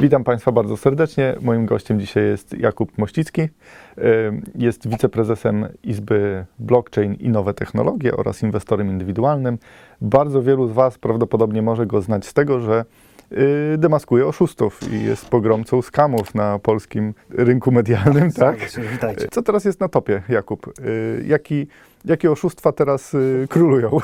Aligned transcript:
Witam 0.00 0.24
Państwa 0.24 0.52
bardzo 0.52 0.76
serdecznie. 0.76 1.34
Moim 1.40 1.66
gościem 1.66 2.00
dzisiaj 2.00 2.24
jest 2.24 2.58
Jakub 2.58 2.98
Mościcki. 2.98 3.48
Jest 4.54 4.88
wiceprezesem 4.88 5.68
Izby 5.84 6.44
Blockchain 6.58 7.14
i 7.14 7.28
Nowe 7.28 7.54
Technologie 7.54 8.16
oraz 8.16 8.42
inwestorem 8.42 8.88
indywidualnym. 8.88 9.58
Bardzo 10.00 10.42
wielu 10.42 10.68
z 10.68 10.72
Was 10.72 10.98
prawdopodobnie 10.98 11.62
może 11.62 11.86
go 11.86 12.02
znać 12.02 12.26
z 12.26 12.34
tego, 12.34 12.60
że 12.60 12.84
demaskuje 13.78 14.26
oszustów 14.26 14.92
i 14.92 15.04
jest 15.04 15.28
pogromcą 15.28 15.82
skamów 15.82 16.34
na 16.34 16.58
polskim 16.58 17.14
rynku 17.30 17.72
medialnym, 17.72 18.32
tak? 18.44 18.56
Co 19.30 19.42
teraz 19.42 19.64
jest 19.64 19.80
na 19.80 19.88
topie, 19.88 20.22
Jakub? 20.28 20.66
Y, 20.80 21.24
Jaki, 21.26 21.66
jakie 22.04 22.30
oszustwa 22.30 22.72
teraz 22.72 23.14
y, 23.14 23.46
królują? 23.50 23.98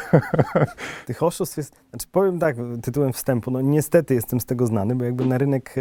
Tych 1.06 1.22
oszustw 1.22 1.56
jest, 1.56 1.74
znaczy 1.90 2.06
powiem 2.12 2.38
tak, 2.38 2.56
tytułem 2.82 3.12
wstępu, 3.12 3.50
no 3.50 3.60
niestety 3.60 4.14
jestem 4.14 4.40
z 4.40 4.44
tego 4.44 4.66
znany, 4.66 4.94
bo 4.94 5.04
jakby 5.04 5.26
na 5.26 5.38
rynek 5.38 5.74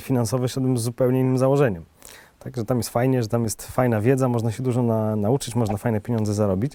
finansowy 0.00 0.48
szedłem 0.48 0.78
z 0.78 0.82
zupełnie 0.82 1.20
innym 1.20 1.38
założeniem. 1.38 1.84
Także 2.38 2.64
tam 2.64 2.76
jest 2.76 2.90
fajnie, 2.90 3.22
że 3.22 3.28
tam 3.28 3.44
jest 3.44 3.66
fajna 3.66 4.00
wiedza, 4.00 4.28
można 4.28 4.52
się 4.52 4.62
dużo 4.62 4.82
na, 4.82 5.16
nauczyć, 5.16 5.54
można 5.54 5.76
fajne 5.76 6.00
pieniądze 6.00 6.34
zarobić. 6.34 6.72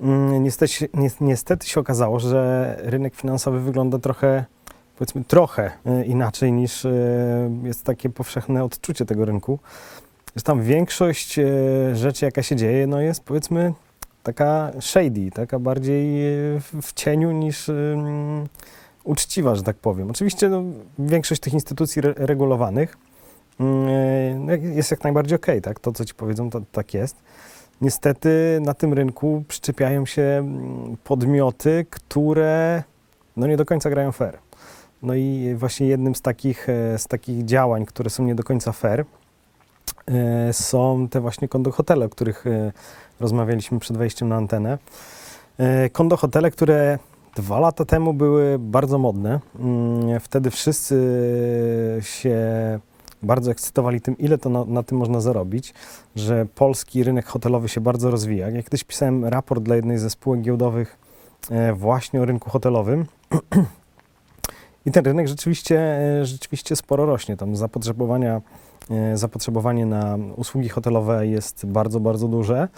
Mm, 0.00 0.42
Niestety, 0.42 0.88
niestety 1.20 1.66
się 1.66 1.80
okazało, 1.80 2.20
że 2.20 2.76
rynek 2.82 3.14
finansowy 3.14 3.60
wygląda 3.60 3.98
trochę, 3.98 4.44
powiedzmy 4.98 5.24
trochę 5.24 5.70
e, 5.86 6.04
inaczej 6.04 6.52
niż 6.52 6.84
e, 6.84 6.90
jest 7.62 7.84
takie 7.84 8.10
powszechne 8.10 8.64
odczucie 8.64 9.04
tego 9.04 9.24
rynku. 9.24 9.58
Że 10.36 10.42
tam 10.42 10.62
większość 10.62 11.38
e, 11.38 11.44
rzeczy, 11.94 12.24
jaka 12.24 12.42
się 12.42 12.56
dzieje, 12.56 12.86
no 12.86 13.00
jest 13.00 13.24
powiedzmy 13.24 13.72
taka 14.22 14.72
shady, 14.80 15.30
taka 15.30 15.58
bardziej 15.58 16.20
w- 16.82 16.92
cieniu 16.94 17.32
niż 17.32 17.70
uczciwa, 19.04 19.54
że 19.54 19.62
tak 19.62 19.76
powiem. 19.76 20.10
Oczywiście 20.10 20.48
no, 20.48 20.62
większość 20.98 21.40
tych 21.40 21.52
instytucji 21.54 22.00
re 22.00 22.14
regulowanych 22.16 22.96
mm, 23.60 24.46
no, 24.46 24.52
jest 24.52 24.90
jak 24.90 25.04
najbardziej 25.04 25.36
okej, 25.36 25.62
tak? 25.62 25.80
To, 25.80 25.92
co 25.92 26.04
ci 26.04 26.14
powiedzą, 26.14 26.50
to 26.50 26.60
tak 26.72 26.94
jest. 26.94 27.16
Niestety 27.80 28.58
na 28.62 28.74
tym 28.74 28.92
rynku 28.92 29.44
przyczepiają 29.48 30.06
się 30.06 30.22
mm, 30.22 30.96
podmioty, 31.04 31.86
które 31.90 32.82
no, 33.36 33.46
nie 33.46 33.56
do 33.56 33.64
końca 33.64 33.90
grają 33.90 34.12
fair. 34.12 34.45
No 35.02 35.14
i 35.14 35.54
właśnie 35.56 35.86
jednym 35.86 36.14
z 36.14 36.22
takich, 36.22 36.68
e, 36.68 36.98
z 36.98 37.06
takich 37.06 37.44
działań, 37.44 37.86
które 37.86 38.10
są 38.10 38.24
nie 38.24 38.34
do 38.34 38.42
końca 38.42 38.72
fair, 38.72 39.04
e, 40.06 40.52
są 40.52 41.08
te 41.08 41.20
właśnie 41.20 41.48
kondohotele, 41.48 42.06
o 42.06 42.08
których 42.08 42.46
e, 42.46 42.72
rozmawialiśmy 43.20 43.78
przed 43.78 43.96
wejściem 43.96 44.28
na 44.28 44.36
antenę. 44.36 44.78
Kondohotele, 45.92 46.50
które 46.50 46.98
dwa 47.36 47.60
lata 47.60 47.84
temu 47.84 48.14
były 48.14 48.58
bardzo 48.58 48.98
modne. 48.98 49.40
Mm, 49.58 50.20
Wtedy 50.20 50.50
wszyscy 50.50 50.96
się 52.00 52.38
bardzo 53.22 53.50
ekscytowali 53.50 54.00
tym, 54.00 54.18
ile 54.18 54.38
to 54.38 54.50
na, 54.50 54.64
na 54.64 54.82
tym 54.82 54.98
można 54.98 55.20
zarobić, 55.20 55.74
że 56.16 56.46
polski 56.54 57.04
rynek 57.04 57.26
hotelowy 57.26 57.68
się 57.68 57.80
bardzo 57.80 58.10
rozwija. 58.10 58.50
Ja 58.50 58.62
kiedyś 58.62 58.84
pisałem 58.84 59.24
raport 59.24 59.62
dla 59.62 59.76
jednej 59.76 59.98
ze 59.98 60.10
spółek 60.10 60.40
giełdowych 60.40 60.98
właśnie 61.74 62.20
o 62.20 62.24
rynku 62.24 62.50
hotelowym. 62.50 63.06
I 64.86 64.90
ten 64.92 65.04
rynek 65.04 65.28
rzeczywiście, 65.28 65.80
e, 66.20 66.26
rzeczywiście 66.26 66.76
sporo 66.76 67.06
rośnie. 67.06 67.36
Tam 67.36 67.56
zapotrzebowania, 67.56 68.40
e, 68.90 69.16
zapotrzebowanie 69.16 69.86
na 69.86 70.18
usługi 70.36 70.68
hotelowe 70.68 71.26
jest 71.26 71.66
bardzo, 71.66 72.00
bardzo 72.00 72.28
duże, 72.28 72.68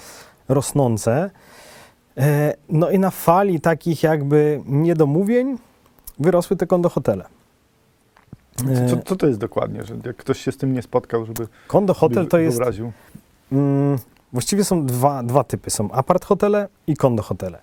rosnące. 0.48 1.31
E, 2.17 2.55
No 2.69 2.91
i 2.91 2.98
na 2.98 3.11
fali 3.11 3.61
takich 3.61 4.03
jakby 4.03 4.62
niedomówień 4.67 5.59
wyrosły 6.19 6.56
te 6.56 6.67
kondohotele. 6.67 7.25
E, 8.69 8.89
Co, 8.89 8.97
co 9.05 9.17
to 9.17 9.27
jest 9.27 9.39
dokładnie? 9.39 9.84
Że 9.84 9.95
jak 10.06 10.17
ktoś 10.17 10.41
się 10.41 10.53
z 10.53 10.56
tym 10.56 10.72
nie 10.72 10.83
spotkał, 10.83 11.25
żeby 11.27 11.48
Kondo 11.67 11.94
hotel 11.94 12.27
to 12.27 12.38
jest 12.38 12.56
wyobraził? 12.56 12.93
Mm, 13.53 13.99
właściwie 14.33 14.65
są 14.65 14.87
dwa, 14.87 15.22
dwa 15.22 15.44
typy. 15.44 15.71
Są 15.71 15.91
apart 15.91 16.25
hotele 16.25 16.69
i 16.87 16.97
kondo 16.97 17.22
hotele. 17.22 17.59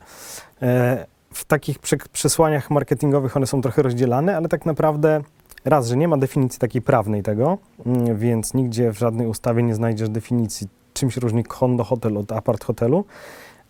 E, 0.62 1.06
w 1.36 1.46
takich 1.46 1.80
prze, 1.80 1.98
przesłaniach 2.12 2.72
marketingowych 2.72 3.38
one 3.38 3.48
są 3.48 3.62
trochę 3.62 3.82
rozdzielane, 3.82 4.38
ale 4.38 4.48
tak 4.48 4.66
naprawdę 4.66 5.22
raz, 5.66 5.88
że 5.88 5.98
nie 5.98 6.08
ma 6.08 6.18
definicji 6.18 6.60
takiej 6.60 6.82
prawnej 6.82 7.24
tego, 7.24 7.58
mm, 7.86 8.18
więc 8.18 8.54
nigdzie 8.54 8.94
w 8.94 9.00
żadnej 9.00 9.28
ustawie 9.28 9.64
nie 9.64 9.76
znajdziesz 9.76 10.10
definicji, 10.10 10.68
czym 10.94 11.12
się 11.12 11.22
różni 11.22 11.44
kondo 11.44 11.84
hotel 11.84 12.18
od 12.18 12.32
apart 12.32 12.64
hotelu, 12.64 13.06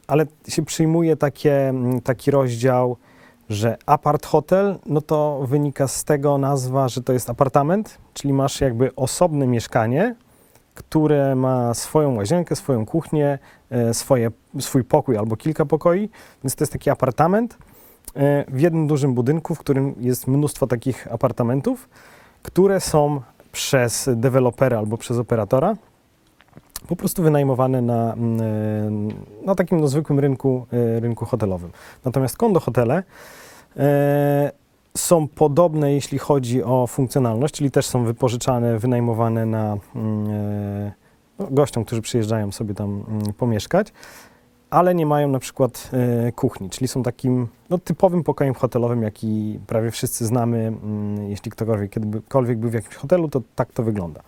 ale 0.08 0.26
się 0.48 0.66
przyjmuje 0.66 1.16
takie, 1.16 1.70
mm, 1.70 2.02
taki 2.02 2.32
rozdział, 2.32 2.98
że 3.50 3.78
apart 3.86 4.26
hotel, 4.26 4.80
no 4.86 5.02
to 5.02 5.46
wynika 5.48 5.88
z 5.88 6.04
tego 6.04 6.38
nazwa, 6.38 6.90
że 6.90 7.02
to 7.02 7.14
jest 7.14 7.30
apartament, 7.30 7.98
czyli 8.14 8.34
masz 8.34 8.62
jakby 8.62 8.96
osobne 8.96 9.48
mieszkanie, 9.48 10.16
które 10.76 11.36
ma 11.36 11.74
swoją 11.74 12.16
łazienkę, 12.16 12.56
swoją 12.56 12.86
kuchnię, 12.86 13.40
e, 13.70 13.94
swoje, 13.94 14.32
swój 14.60 14.84
pokój 14.84 15.18
albo 15.18 15.36
kilka 15.36 15.66
pokoi, 15.66 16.10
więc 16.44 16.56
to 16.56 16.64
jest 16.64 16.74
taki 16.74 16.90
apartament 16.90 17.58
e, 18.16 18.46
w 18.48 18.62
jednym 18.62 18.88
dużym 18.88 19.14
budynku, 19.14 19.56
w 19.56 19.60
którym 19.60 19.96
jest 20.00 20.28
mnóstwo 20.28 20.68
takich 20.68 21.14
apartamentów, 21.14 21.90
które 22.44 22.80
są 22.80 23.22
przez 23.52 24.10
dewelopera 24.16 24.78
albo 24.78 24.98
przez 24.98 25.18
operatora 25.18 25.76
po 26.88 26.96
prostu 26.96 27.24
wynajmowane 27.24 27.82
na, 27.82 28.14
mm, 28.14 28.42
e, 28.42 29.46
na 29.46 29.56
takim 29.56 29.82
no, 29.82 29.88
zwykłym 29.88 30.20
rynku, 30.20 30.66
rynku 31.00 31.26
hotelowym. 31.26 31.72
Natomiast 32.06 32.38
kondo 32.38 32.60
hotele 32.60 33.04
są 34.98 35.28
podobne, 35.28 35.94
jeśli 35.94 36.18
chodzi 36.18 36.64
o 36.64 36.88
funkcjonalność, 36.88 37.54
czyli 37.54 37.72
też 37.72 37.86
są 37.86 38.04
wypożyczane, 38.04 38.80
wynajmowane 38.80 39.46
na 39.46 39.78
mm, 39.96 40.30
e, 40.30 40.92
no, 41.40 41.48
gościom, 41.52 41.86
którzy 41.86 42.02
przyjeżdżają 42.02 42.52
sobie 42.52 42.74
tam 42.74 43.04
mm, 43.08 43.34
pomieszkać, 43.34 43.94
ale 44.70 44.96
nie 44.96 45.06
mają 45.06 45.28
na 45.28 45.40
przykład 45.40 45.90
e, 46.28 46.32
kuchni, 46.32 46.70
czyli 46.70 46.88
są 46.88 47.04
takim 47.04 47.48
no, 47.70 47.78
typowym 47.78 48.24
pokojem 48.24 48.54
hotelowym, 48.54 49.04
jaki 49.04 49.60
prawie 49.68 49.92
wszyscy 49.92 50.26
znamy. 50.26 50.58
mm, 50.58 51.30
Jeśli 51.30 51.52
ktokolwiek 51.52 51.92
kiedykolwiek 51.92 52.58
był 52.58 52.70
w 52.70 52.74
jakimś 52.74 52.96
hotelu, 52.96 53.30
to 53.30 53.42
tak 53.56 53.72
to 53.74 53.84
wygląda. 53.84 54.22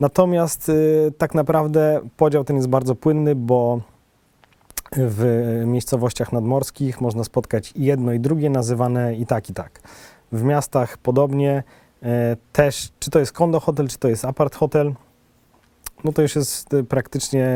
Natomiast 0.00 0.68
e, 0.68 0.72
tak 1.10 1.34
naprawdę 1.34 2.00
podział 2.16 2.44
ten 2.44 2.56
jest 2.56 2.68
bardzo 2.68 2.94
płynny, 2.94 3.34
bo 3.34 3.80
w 5.06 5.62
miejscowościach 5.66 6.32
nadmorskich 6.32 7.00
można 7.00 7.24
spotkać 7.24 7.72
i 7.76 7.84
jedno 7.84 8.12
i 8.12 8.20
drugie 8.20 8.50
nazywane 8.50 9.14
i 9.14 9.26
tak 9.26 9.50
i 9.50 9.54
tak. 9.54 9.80
W 10.32 10.42
miastach 10.42 10.98
podobnie 10.98 11.62
e, 12.02 12.36
też, 12.52 12.92
czy 12.98 13.10
to 13.10 13.18
jest 13.18 13.32
kondo 13.32 13.60
hotel, 13.60 13.88
czy 13.88 13.98
to 13.98 14.08
jest 14.08 14.24
apart 14.24 14.54
hotel, 14.54 14.94
no 16.04 16.12
to 16.12 16.22
już 16.22 16.36
jest 16.36 16.74
e, 16.74 16.82
praktycznie 16.82 17.46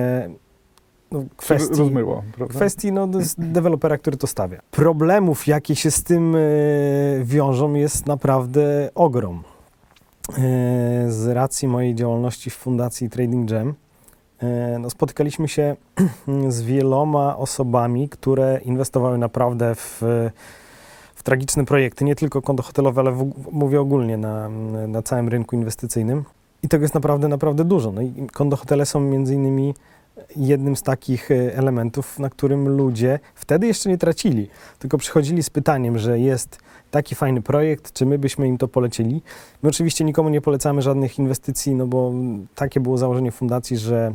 no, 1.10 1.24
kwestii, 1.36 1.78
rozmyło, 1.78 2.22
prawda? 2.36 2.54
kwestii 2.54 2.92
no, 2.92 3.08
dewelopera, 3.38 3.98
który 3.98 4.16
to 4.16 4.26
stawia. 4.26 4.60
Problemów, 4.70 5.46
jakie 5.46 5.76
się 5.76 5.90
z 5.90 6.02
tym 6.02 6.36
e, 6.36 6.38
wiążą, 7.24 7.74
jest 7.74 8.06
naprawdę 8.06 8.90
ogrom. 8.94 9.42
Z 11.08 11.26
racji 11.26 11.68
mojej 11.68 11.94
działalności 11.94 12.50
w 12.50 12.54
Fundacji 12.54 13.10
Trading 13.10 13.50
Jam, 13.50 13.74
no, 14.78 14.90
spotykaliśmy 14.90 15.48
się 15.48 15.76
z 16.48 16.62
wieloma 16.62 17.36
osobami, 17.36 18.08
które 18.08 18.60
inwestowały 18.64 19.18
naprawdę 19.18 19.74
w, 19.74 20.02
w 21.14 21.22
tragiczne 21.22 21.64
projekty, 21.64 22.04
nie 22.04 22.14
tylko 22.14 22.42
konto 22.42 22.62
hotelowe, 22.62 23.00
ale 23.00 23.12
w, 23.12 23.32
mówię 23.52 23.80
ogólnie 23.80 24.16
na, 24.16 24.48
na 24.88 25.02
całym 25.02 25.28
rynku 25.28 25.56
inwestycyjnym. 25.56 26.24
I 26.62 26.68
tego 26.68 26.84
jest 26.84 26.94
naprawdę, 26.94 27.28
naprawdę 27.28 27.64
dużo. 27.64 27.92
No 27.92 28.02
i 28.02 28.12
kondo 28.32 28.56
hotele 28.56 28.86
są 28.86 29.00
między 29.00 29.34
innymi 29.34 29.74
jednym 30.36 30.76
z 30.76 30.82
takich 30.82 31.30
e, 31.30 31.56
elementów, 31.56 32.18
na 32.18 32.30
którym 32.30 32.68
ludzie 32.68 33.18
wtedy 33.34 33.66
jeszcze 33.66 33.88
nie 33.88 33.98
tracili, 33.98 34.48
tylko 34.78 34.98
przychodzili 34.98 35.42
z 35.42 35.50
pytaniem, 35.50 35.98
że 35.98 36.18
jest 36.18 36.58
taki 36.90 37.14
fajny 37.14 37.42
projekt, 37.42 37.92
czy 37.92 38.06
my 38.06 38.18
byśmy 38.18 38.48
im 38.48 38.58
to 38.58 38.68
polecili. 38.68 39.22
My 39.62 39.68
oczywiście 39.68 40.04
nikomu 40.04 40.28
nie 40.28 40.40
polecamy 40.40 40.82
żadnych 40.82 41.18
inwestycji, 41.18 41.74
no 41.74 41.86
bo 41.86 42.12
takie 42.54 42.80
było 42.80 42.98
założenie 42.98 43.32
fundacji, 43.32 43.76
że 43.76 44.12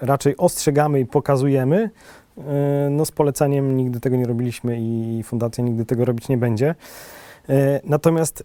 raczej 0.00 0.36
ostrzegamy 0.36 1.00
i 1.00 1.06
pokazujemy. 1.06 1.90
E, 2.38 2.42
No 2.90 3.04
z 3.04 3.10
polecaniem 3.10 3.76
nigdy 3.76 4.00
tego 4.00 4.16
nie 4.16 4.26
robiliśmy 4.26 4.76
i 4.80 5.22
fundacja 5.22 5.64
nigdy 5.64 5.84
tego 5.84 6.04
robić 6.04 6.28
nie 6.28 6.38
będzie. 6.38 6.74
E, 7.48 7.80
Natomiast 7.84 8.44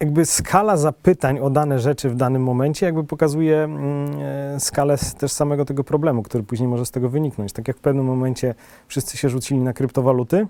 jakby 0.00 0.26
skala 0.26 0.76
zapytań 0.76 1.38
o 1.38 1.50
dane 1.50 1.78
rzeczy 1.78 2.10
w 2.10 2.16
danym 2.16 2.42
momencie 2.42 2.86
jakby 2.86 3.04
pokazuje 3.04 3.58
mm, 3.58 4.10
e, 4.56 4.60
skalę 4.60 4.96
też 5.18 5.32
samego 5.32 5.64
tego 5.64 5.84
problemu, 5.84 6.22
który 6.22 6.44
później 6.44 6.68
może 6.68 6.86
z 6.86 6.90
tego 6.90 7.08
wyniknąć. 7.08 7.52
Tak 7.52 7.68
jak 7.68 7.76
w 7.76 7.80
pewnym 7.80 8.04
momencie 8.06 8.54
wszyscy 8.88 9.16
się 9.16 9.28
rzucili 9.28 9.60
na 9.60 9.72
kryptowaluty, 9.72 10.46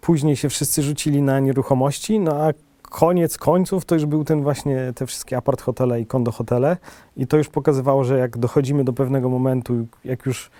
później 0.00 0.36
się 0.36 0.48
wszyscy 0.48 0.82
rzucili 0.82 1.22
na 1.22 1.40
nieruchomości, 1.40 2.20
no 2.20 2.32
a 2.36 2.52
koniec 2.90 3.38
końców 3.38 3.84
to 3.84 3.94
już 3.94 4.06
był 4.06 4.24
ten 4.24 4.42
właśnie, 4.42 4.92
te 4.94 5.06
wszystkie 5.06 5.36
apart 5.36 5.62
hotele 5.62 6.00
i 6.00 6.06
kondo 6.06 6.32
hotele 6.32 6.76
i 7.16 7.26
to 7.26 7.36
już 7.36 7.48
pokazywało, 7.48 8.04
że 8.04 8.18
jak 8.18 8.38
dochodzimy 8.38 8.84
do 8.84 8.92
pewnego 8.92 9.28
momentu, 9.28 9.86
jak 10.04 10.26
już 10.26 10.50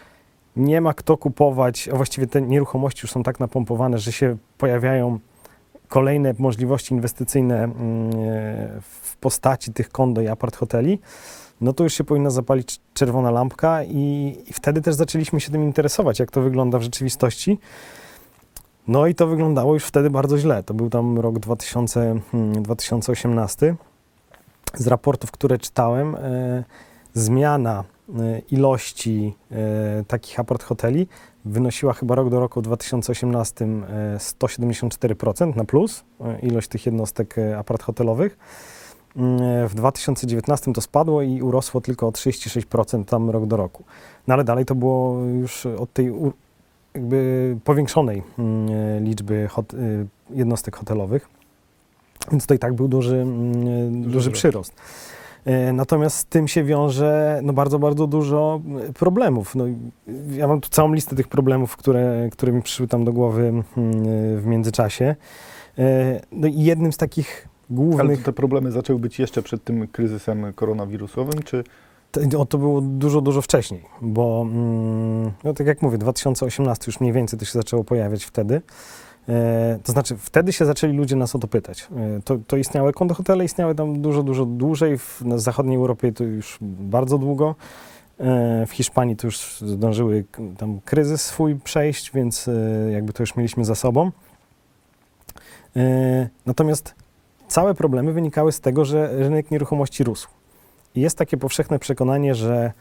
nie 0.57 0.81
ma 0.81 0.95
kto 0.95 1.17
kupować, 1.17 1.89
a 1.93 1.97
właściwie 1.97 2.27
te 2.27 2.43
nieruchomości 2.43 3.01
już 3.03 3.11
są 3.11 3.23
tak 3.23 3.41
napompowane, 3.41 3.99
że 3.99 4.13
się 4.13 4.37
pojawiają 4.59 5.19
kolejne 5.89 6.35
możliwości 6.39 6.95
inwestycyjne 6.95 7.65
mm, 7.65 7.75
w 8.81 9.17
postaci 9.21 9.73
tych 9.73 9.91
kondo 9.91 10.21
i 10.21 10.29
apart 10.29 10.57
hoteli, 10.57 10.99
no 11.61 11.73
to 11.73 11.85
już 11.85 11.95
się 11.95 12.05
powinna 12.05 12.31
zapalić 12.31 12.81
czerwona 12.95 13.31
lampka 13.31 13.85
i, 13.85 14.37
i 14.47 14.53
wtedy 14.53 14.83
też 14.83 14.95
zaczęliśmy 14.95 15.41
się 15.41 15.51
tym 15.51 15.63
interesować, 15.63 16.19
jak 16.19 16.31
to 16.31 16.41
wygląda 16.41 16.79
w 16.79 16.83
rzeczywistości. 16.83 17.59
No 18.88 19.06
i 19.06 19.14
to 19.14 19.26
wyglądało 19.26 19.75
już 19.75 19.85
wtedy 19.85 20.11
bardzo 20.11 20.38
źle. 20.38 20.62
To 20.62 20.75
był 20.75 20.90
tam 20.90 21.19
rok 21.19 21.38
2000, 21.38 22.20
hmm, 22.32 22.62
2018. 22.62 23.76
Z 24.75 24.87
raportów, 24.87 25.31
które 25.31 25.58
czytałem, 25.58 26.14
e, 26.14 26.64
zmiana 27.14 27.85
e, 28.08 28.38
ilości 28.38 29.35
e, 29.50 30.05
takich 30.05 30.40
apart 30.40 30.62
hoteli 30.62 31.06
wynosiła 31.44 31.93
chyba 31.93 32.14
rok 32.14 32.31
do 32.31 32.40
roku 32.40 32.61
w 32.61 32.64
2018 32.64 33.64
e, 33.64 34.19
174% 34.19 35.56
na 35.56 35.64
plus, 35.64 36.05
e, 36.20 36.38
ilość 36.40 36.69
tych 36.69 36.87
jednostek 36.87 37.38
e, 37.38 37.62
hotelowych. 37.82 38.38
Mm, 39.17 39.69
W 39.69 39.75
2019 39.75 40.73
to 40.73 40.81
spadło 40.81 41.23
i 41.23 41.43
urosło 41.43 41.81
tylko 41.81 42.06
o 42.06 42.11
36% 42.11 43.05
tam 43.05 43.31
rok 43.31 43.46
do 43.46 43.56
roku. 43.56 43.85
No 44.26 44.35
ale 44.35 44.44
dalej 44.44 44.64
to 44.64 44.75
było 44.75 45.25
już 45.25 45.67
od 45.67 45.93
tej 45.93 46.12
jakby 46.99 47.56
powiększonej 47.65 48.23
mm, 48.39 48.69
e, 48.71 49.00
liczby 49.00 49.49
hot, 49.49 49.75
y, 49.75 50.06
jednostek 50.31 50.77
hotelowych. 50.77 51.29
Więc 52.31 52.47
to 52.47 52.55
i 52.55 52.59
tak 52.59 52.75
był 52.75 52.89
duży, 52.89 53.17
mm, 53.17 54.03
duży 54.03 54.19
wzrost. 54.31 54.33
przyrost. 54.33 54.75
E, 55.45 55.73
Natomiast 55.73 56.17
z 56.17 56.25
tym 56.25 56.49
się 56.49 56.65
wiąże 56.65 57.41
no, 57.43 57.53
bardzo, 57.53 57.79
bardzo 57.79 58.06
dużo 58.06 58.61
e, 58.89 58.93
problemów. 58.93 59.55
No, 59.55 59.65
ja 60.31 60.49
mam 60.49 60.61
tu 60.61 60.69
całą 60.69 60.93
listę 60.93 61.17
tych 61.17 61.29
problemów, 61.29 61.77
które, 61.77 62.29
które 62.33 62.53
mi 62.53 62.62
przyszły 62.62 62.89
tam 62.89 63.05
do 63.05 63.12
głowy 63.12 63.43
mm, 63.43 63.65
w 64.41 64.43
międzyczasie. 64.47 65.17
E, 65.79 66.21
No 66.33 66.47
i 66.49 66.62
jednym 66.62 66.93
z 66.93 66.97
takich 66.97 67.49
Ale 67.71 67.77
głównych... 67.77 68.19
to 68.19 68.25
te 68.25 68.33
problemy 68.33 68.71
zaczęły 68.73 68.99
być 68.99 69.19
jeszcze 69.19 69.43
przed 69.43 69.65
tym 69.65 69.89
kryzysem 69.89 70.53
koronawirusowym, 70.53 71.43
czy 71.43 71.65
To, 72.11 72.41
o, 72.41 72.47
to 72.47 72.59
było 72.59 72.81
dużo, 72.81 73.21
dużo 73.21 73.43
wcześniej, 73.43 73.85
bo 74.03 74.47
mm, 74.51 75.33
no, 75.45 75.55
tak 75.55 75.67
jak 75.67 75.83
mówię, 75.83 75.99
2018 75.99 76.85
już 76.87 77.01
mniej 77.01 77.13
więcej 77.13 77.39
to 77.39 77.45
się 77.45 77.53
zaczęło 77.53 77.85
pojawiać 77.85 78.25
wtedy. 78.25 78.63
E, 79.29 79.79
to 79.85 79.93
znaczy, 79.93 80.17
wtedy 80.17 80.53
się 80.53 80.67
zaczęli 80.67 80.97
ludzie 80.97 81.17
nas 81.17 81.35
o 81.35 81.39
to 81.39 81.49
pytać. 81.49 81.89
E, 81.97 82.21
to, 82.23 82.39
to 82.47 82.57
istniały 82.57 82.93
kondo 82.93 83.15
hotele, 83.15 83.45
istniały 83.45 83.75
tam 83.75 84.03
dużo, 84.03 84.23
dużo 84.23 84.45
dłużej. 84.45 84.99
W 84.99 85.23
zachodniej 85.37 85.77
Europie 85.77 86.13
to 86.13 86.25
już 86.25 86.59
bardzo 86.61 87.19
długo. 87.19 87.55
E, 88.19 88.67
w 88.67 88.71
Hiszpanii 88.73 89.17
to 89.17 89.27
już 89.27 89.61
zdążyły 89.61 90.25
tam 90.59 90.81
kryzys 90.85 91.23
swój 91.23 91.57
przejść, 91.57 92.13
więc 92.13 92.51
jakby 92.93 93.13
to 93.13 93.23
już 93.23 93.37
mieliśmy 93.37 93.65
za 93.65 93.75
sobą. 93.75 94.11
Natomiast 96.47 96.95
całe 97.49 97.75
problemy 97.75 98.13
wynikały 98.13 98.53
z 98.53 98.61
tego, 98.61 98.85
że 98.85 99.19
rynek 99.19 99.51
nieruchomości 99.51 100.05
rósł. 100.05 100.29
Jest 100.94 101.19
takie 101.19 101.37
powszechne 101.37 101.79
przekonanie, 101.79 102.35
że 102.35 102.73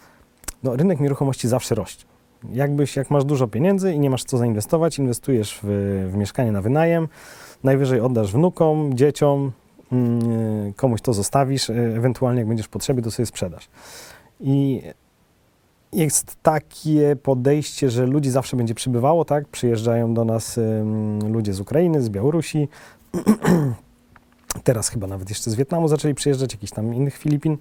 no, 0.64 0.76
rynek 0.76 1.00
nieruchomości 1.00 1.48
zawsze 1.48 1.76
rośnie. 1.76 2.06
Jakbyś, 2.54 2.96
jak 2.96 3.12
masz 3.12 3.26
dużo 3.26 3.48
pieniędzy 3.48 3.94
i 3.94 4.00
nie 4.00 4.10
masz 4.10 4.24
co 4.24 4.38
zainwestować, 4.38 5.00
inwestujesz 5.00 5.60
w, 5.64 5.68
w 6.12 6.16
mieszkanie 6.16 6.52
na 6.52 6.62
wynajem, 6.62 7.08
najwyżej 7.64 8.02
oddasz 8.02 8.32
wnukom, 8.32 8.94
dzieciom, 8.94 9.52
mm, 9.92 10.74
komuś 10.74 11.02
to 11.02 11.14
zostawisz, 11.14 11.70
e, 11.70 11.74
ewentualnie 11.74 12.40
jak 12.40 12.48
będziesz 12.48 12.66
w 12.66 12.70
potrzebie, 12.70 13.02
to 13.02 13.12
sobie 13.12 13.26
sprzedasz. 13.26 13.70
I 14.40 14.82
jest 15.94 16.36
takie 16.44 17.16
podejście, 17.16 17.90
że 17.90 18.06
ludzi 18.06 18.30
zawsze 18.30 18.58
będzie 18.58 18.76
przybywało, 18.76 19.26
tak? 19.26 19.48
Przyjeżdżają 19.48 20.14
do 20.14 20.26
nas 20.26 20.58
ym, 20.58 21.34
ludzie 21.34 21.54
z 21.54 21.60
Ukrainy, 21.60 22.02
z 22.02 22.10
Białorusi, 22.10 22.68
teraz 24.64 24.90
chyba 24.90 25.08
nawet 25.08 25.30
jeszcze 25.30 25.52
z 25.52 25.56
Wietnamu 25.56 25.88
zaczęli 25.88 26.14
przyjeżdżać, 26.14 26.54
jakichś 26.54 26.72
tam 26.72 26.94
innych 26.94 27.18
Filipin, 27.18 27.58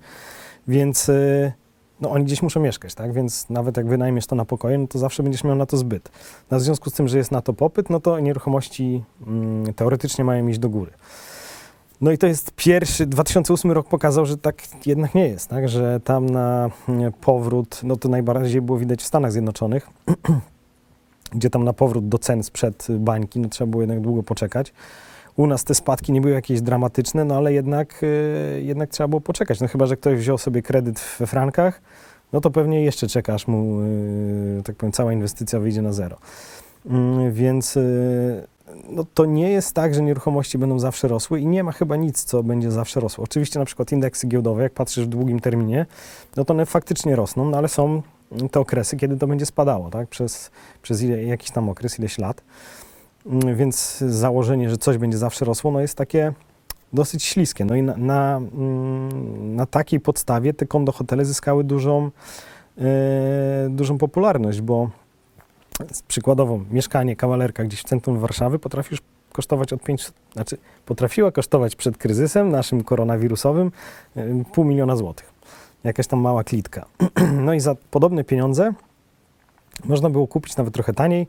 więc 0.69 1.09
y, 1.09 1.53
no, 2.01 2.11
oni 2.11 2.25
gdzieś 2.25 2.43
muszą 2.43 2.61
mieszkać, 2.61 2.95
tak? 2.95 3.13
Więc 3.13 3.51
nawet 3.51 3.77
jak 3.77 3.87
wynajmiesz 3.87 4.27
to 4.27 4.37
na 4.37 4.45
pokoje, 4.45 4.79
no 4.79 4.87
to 4.87 4.99
zawsze 4.99 5.23
będziesz 5.23 5.45
miał 5.45 5.57
na 5.57 5.67
to 5.67 5.77
zbyt. 5.77 6.11
No, 6.51 6.59
w 6.59 6.63
związku 6.63 6.91
z 6.91 6.93
tym, 6.93 7.09
że 7.09 7.19
jest 7.19 7.31
na 7.31 7.43
to 7.43 7.53
popyt, 7.53 7.91
no 7.91 8.01
to 8.01 8.21
nieruchomości 8.21 9.05
mm, 9.27 9.75
teoretycznie 9.75 10.25
mają 10.25 10.49
iść 10.49 10.59
do 10.59 10.69
góry. 10.69 10.93
No 12.01 12.11
i 12.11 12.19
to 12.19 12.27
jest 12.27 12.53
pierwszy, 12.57 13.07
2008 13.07 13.73
rok 13.73 13.89
pokazał, 13.89 14.27
że 14.27 14.39
tak 14.39 14.87
jednak 14.87 15.15
nie 15.15 15.29
jest, 15.29 15.49
tak? 15.49 15.69
Że 15.69 16.01
tam 16.01 16.27
na 16.27 16.71
mm, 16.89 17.13
powrót, 17.13 17.81
no 17.83 17.97
to 17.97 18.09
najbardziej 18.09 18.61
było 18.63 18.79
widać 18.79 19.03
w 19.03 19.07
Stanach 19.07 19.33
Zjednoczonych, 19.33 19.91
gdzie 21.35 21.51
tam 21.51 21.65
na 21.65 21.73
powrót 21.73 22.09
do 22.09 22.19
cen 22.19 22.43
sprzed 22.43 22.87
bańki, 22.91 23.41
no 23.41 23.49
trzeba 23.49 23.71
było 23.71 23.83
jednak 23.83 24.01
długo 24.01 24.23
poczekać. 24.23 24.73
U 25.37 25.47
nas 25.47 25.65
te 25.65 25.75
spadki 25.75 26.13
nie 26.13 26.21
były 26.21 26.35
jakieś 26.35 26.61
dramatyczne, 26.61 27.25
no 27.25 27.37
ale 27.37 27.53
jednak, 27.53 28.03
y, 28.03 28.63
jednak 28.65 28.91
trzeba 28.91 29.09
było 29.09 29.21
poczekać. 29.21 29.61
No 29.61 29.69
chyba, 29.69 29.87
że 29.87 29.97
ktoś 29.97 30.19
wziął 30.19 30.39
sobie 30.39 30.63
kredyt 30.63 31.01
we 31.19 31.27
frankach, 31.27 31.81
no 32.33 32.41
to 32.41 32.51
pewnie 32.51 32.85
jeszcze 32.85 33.07
czeka, 33.09 33.35
aż 33.35 33.47
mu, 33.47 33.81
y, 33.83 34.63
tak 34.65 34.77
powiem, 34.77 34.93
cała 34.93 35.13
inwestycja 35.13 35.61
wyjdzie 35.61 35.83
na 35.83 35.93
zero. 35.93 36.17
Mm, 36.87 37.33
Więc 37.33 37.77
y, 37.77 38.47
no 38.91 39.05
to 39.15 39.25
nie 39.25 39.51
jest 39.51 39.73
tak, 39.73 39.95
że 39.95 40.03
nieruchomości 40.03 40.59
będą 40.59 40.79
zawsze 40.79 41.09
rosły 41.09 41.41
i 41.41 41.47
nie 41.47 41.65
ma 41.65 41.73
chyba 41.73 41.97
nic, 41.97 42.25
co 42.25 42.43
będzie 42.43 42.71
zawsze 42.71 43.01
rosło. 43.01 43.25
Oczywiście 43.25 43.59
na 43.59 43.65
przykład 43.65 43.93
indeksy 43.93 44.27
giełdowe, 44.27 44.63
jak 44.63 44.73
patrzysz 44.73 45.05
w 45.05 45.09
długim 45.09 45.41
terminie, 45.41 45.87
no 46.37 46.45
to 46.45 46.55
one 46.55 46.67
faktycznie 46.67 47.17
rosną, 47.17 47.51
no 47.51 47.59
ale 47.59 47.69
są 47.69 48.03
te 48.51 48.61
okresy, 48.61 48.97
kiedy 48.97 49.17
to 49.17 49.27
będzie 49.27 49.47
spadało, 49.47 49.91
tak? 49.91 50.09
Przez, 50.09 50.51
przez 50.83 51.03
ile, 51.03 51.25
jakiś 51.25 51.51
tam 51.51 51.69
okres, 51.69 51.99
ileś 51.99 52.19
lat. 52.19 52.43
Mm, 53.27 53.57
Więc 53.57 53.99
założenie, 53.99 54.71
że 54.71 54.77
coś 54.77 54.99
będzie 54.99 55.19
zawsze 55.19 55.45
rosło, 55.45 55.71
no 55.71 55.81
jest 55.81 55.95
takie 55.95 56.33
dosyć 56.93 57.25
śliskie. 57.25 57.65
No 57.65 57.75
i 57.75 57.83
na, 57.83 57.97
na, 57.97 58.37
mm, 58.37 59.57
na 59.57 59.67
takiej 59.67 60.01
podstawie 60.01 60.55
te 60.55 60.67
kondo 60.67 60.93
hotele 60.93 61.25
zyskały 61.25 61.65
dużą, 61.65 62.11
e, 62.79 63.69
dużą 63.71 63.99
popularność, 63.99 64.61
bo 64.61 64.91
przykładowo 66.09 66.61
mieszkanie, 66.71 67.17
kawalerka 67.17 67.65
gdzieś 67.65 67.81
w 67.81 67.85
centrum 67.85 68.19
Warszawy 68.19 68.59
potrafi 68.59 68.89
już 68.95 69.01
kosztować 69.33 69.73
od 69.73 69.83
500, 69.83 70.15
znaczy 70.33 70.59
potrafiła 70.87 71.33
kosztować 71.33 71.77
przed 71.77 71.99
kryzysem 71.99 72.51
naszym 72.51 72.85
koronawirusowym 72.85 73.73
e, 74.17 74.45
pół 74.53 74.65
miliona 74.65 74.97
złotych. 74.97 75.33
Jakaś 75.85 76.07
tam 76.07 76.21
mała 76.21 76.45
klitka. 76.45 76.87
No 77.47 77.55
i 77.55 77.61
za 77.61 77.75
podobne 77.91 78.25
pieniądze 78.25 78.73
można 79.85 80.11
było 80.11 80.27
kupić 80.27 80.57
nawet 80.57 80.75
trochę 80.75 80.93
taniej 80.93 81.27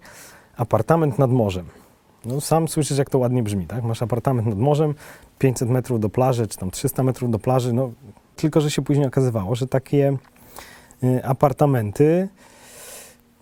apartament 0.58 1.20
nad 1.20 1.32
morzem. 1.32 1.66
No 2.28 2.42
sam 2.42 2.68
słyszysz, 2.68 2.98
jak 2.98 3.10
to 3.10 3.18
ładnie 3.18 3.44
brzmi, 3.44 3.68
tak? 3.68 3.84
Masz 3.84 4.02
apartament 4.02 4.48
nad 4.48 4.58
morzem, 4.58 4.94
500 5.40 5.70
metrów 5.70 6.00
do 6.00 6.10
plaży, 6.10 6.48
czy 6.48 6.58
tam 6.58 6.72
300 6.72 7.04
metrów 7.04 7.32
do 7.32 7.40
plaży, 7.40 7.74
no 7.74 7.92
tylko, 8.36 8.62
że 8.62 8.72
się 8.72 8.82
później 8.82 9.08
okazywało, 9.08 9.56
że 9.56 9.68
takie 9.68 10.18
y, 11.04 11.26
apartamenty 11.26 12.30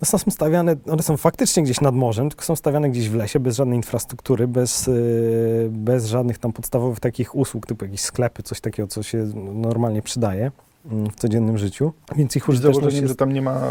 no, 0.02 0.06
są 0.08 0.18
stawiane, 0.32 0.76
one 0.92 1.04
są 1.04 1.18
faktycznie 1.18 1.64
gdzieś 1.64 1.82
nad 1.82 1.96
morzem, 1.96 2.30
tylko 2.30 2.46
są 2.46 2.56
stawiane 2.56 2.90
gdzieś 2.90 3.10
w 3.10 3.16
lesie, 3.16 3.40
bez 3.40 3.56
żadnej 3.56 3.78
infrastruktury, 3.78 4.48
bez, 4.48 4.88
y, 4.88 5.68
bez 5.72 6.06
żadnych 6.06 6.38
tam 6.38 6.54
podstawowych 6.54 7.00
takich 7.00 7.36
usług, 7.36 7.66
typu 7.66 7.86
jakieś 7.86 8.02
sklepy, 8.02 8.44
coś 8.44 8.62
takiego, 8.62 8.88
co 8.88 9.04
się 9.04 9.18
normalnie 9.54 10.02
przydaje 10.02 10.52
w 10.92 11.16
codziennym 11.16 11.58
życiu, 11.58 11.94
więc 12.16 12.36
ich 12.36 12.50
użyteczność 12.50 12.96
jest 12.96 13.08
że 13.08 13.16
tam 13.16 13.34
nie 13.34 13.42
ma 13.42 13.62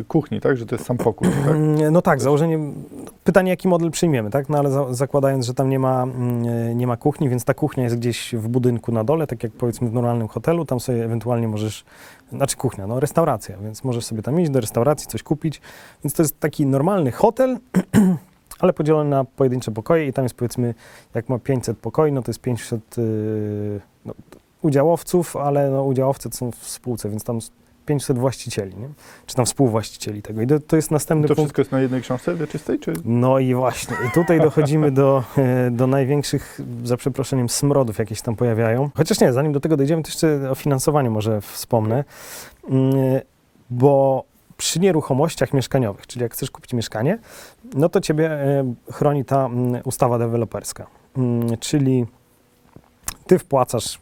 y, 0.00 0.04
kuchni, 0.08 0.40
tak? 0.40 0.56
Że 0.56 0.66
to 0.66 0.74
jest 0.74 0.86
sam 0.86 0.96
pokój, 0.96 1.28
tak? 1.44 1.54
Mm, 1.56 1.92
No 1.92 2.02
tak, 2.02 2.20
założeniem, 2.20 2.74
pytanie 3.24 3.50
jaki 3.50 3.68
model 3.68 3.90
przyjmiemy, 3.90 4.30
tak? 4.30 4.48
No 4.48 4.58
ale 4.58 4.70
za, 4.70 4.94
zakładając, 4.94 5.46
że 5.46 5.54
tam 5.54 5.70
nie 5.70 5.78
ma, 5.78 6.02
mm, 6.02 6.78
nie 6.78 6.86
ma 6.86 6.96
kuchni, 6.96 7.28
więc 7.28 7.44
ta 7.44 7.54
kuchnia 7.54 7.84
jest 7.84 7.96
gdzieś 7.96 8.34
w 8.34 8.48
budynku 8.48 8.92
na 8.92 9.04
dole, 9.04 9.26
tak 9.26 9.42
jak 9.42 9.52
powiedzmy 9.52 9.90
w 9.90 9.92
normalnym 9.92 10.28
hotelu, 10.28 10.64
tam 10.64 10.80
sobie 10.80 11.04
ewentualnie 11.04 11.48
możesz, 11.48 11.84
znaczy 12.32 12.56
kuchnia, 12.56 12.86
no 12.86 13.00
restauracja, 13.00 13.56
więc 13.58 13.84
możesz 13.84 14.04
sobie 14.04 14.22
tam 14.22 14.40
iść 14.40 14.50
do 14.50 14.60
restauracji, 14.60 15.06
coś 15.06 15.22
kupić, 15.22 15.60
więc 16.04 16.14
to 16.14 16.22
jest 16.22 16.40
taki 16.40 16.66
normalny 16.66 17.12
hotel, 17.12 17.58
ale 18.60 18.72
podzielony 18.72 19.10
na 19.10 19.24
pojedyncze 19.24 19.70
pokoje 19.70 20.06
i 20.06 20.12
tam 20.12 20.24
jest 20.24 20.34
powiedzmy, 20.34 20.74
jak 21.14 21.28
ma 21.28 21.38
500 21.38 21.78
pokoi, 21.78 22.12
no 22.12 22.22
to 22.22 22.30
jest 22.30 22.40
500 22.40 22.96
yy, 22.96 23.80
no, 24.04 24.14
udziałowców, 24.62 25.36
ale 25.36 25.70
no, 25.70 25.84
udziałowcy 25.84 26.30
to 26.30 26.36
są 26.36 26.50
w 26.50 26.56
spółce, 26.68 27.10
więc 27.10 27.24
tam 27.24 27.38
500 27.86 28.18
właścicieli, 28.18 28.76
nie? 28.76 28.88
czy 29.26 29.34
tam 29.34 29.46
współwłaścicieli 29.46 30.22
tego. 30.22 30.42
I 30.42 30.46
to, 30.46 30.60
to 30.60 30.76
jest 30.76 30.90
następny 30.90 31.28
To 31.28 31.34
punkt. 31.34 31.48
wszystko 31.48 31.60
jest 31.62 31.72
na 31.72 31.80
jednej 31.80 32.02
książce 32.02 32.34
wieczystej, 32.34 32.78
czy? 32.78 32.92
No 33.04 33.38
i 33.38 33.54
właśnie, 33.54 33.96
i 34.08 34.10
tutaj 34.14 34.40
dochodzimy 34.40 34.90
do, 34.90 35.24
e, 35.38 35.70
do 35.70 35.86
największych, 35.86 36.60
za 36.84 36.96
przeproszeniem, 36.96 37.48
smrodów, 37.48 37.98
jakieś 37.98 38.18
się 38.18 38.24
tam 38.24 38.36
pojawiają. 38.36 38.90
Chociaż 38.96 39.20
nie, 39.20 39.32
zanim 39.32 39.52
do 39.52 39.60
tego 39.60 39.76
dojdziemy, 39.76 40.02
to 40.02 40.08
jeszcze 40.08 40.50
o 40.50 40.54
finansowaniu 40.54 41.10
może 41.10 41.40
wspomnę, 41.40 42.04
Mm, 42.70 42.94
bo 43.70 44.24
przy 44.56 44.80
nieruchomościach 44.80 45.52
mieszkaniowych, 45.52 46.06
czyli 46.06 46.22
jak 46.22 46.32
chcesz 46.32 46.50
kupić 46.50 46.72
mieszkanie, 46.72 47.18
no 47.74 47.88
to 47.88 48.00
ciebie 48.00 48.30
e, 48.30 48.74
chroni 48.92 49.24
ta 49.24 49.46
mm, 49.46 49.82
ustawa 49.84 50.18
deweloperska, 50.18 50.86
Mm, 51.16 51.58
czyli 51.58 52.06
ty 53.26 53.38
wpłacasz 53.38 53.98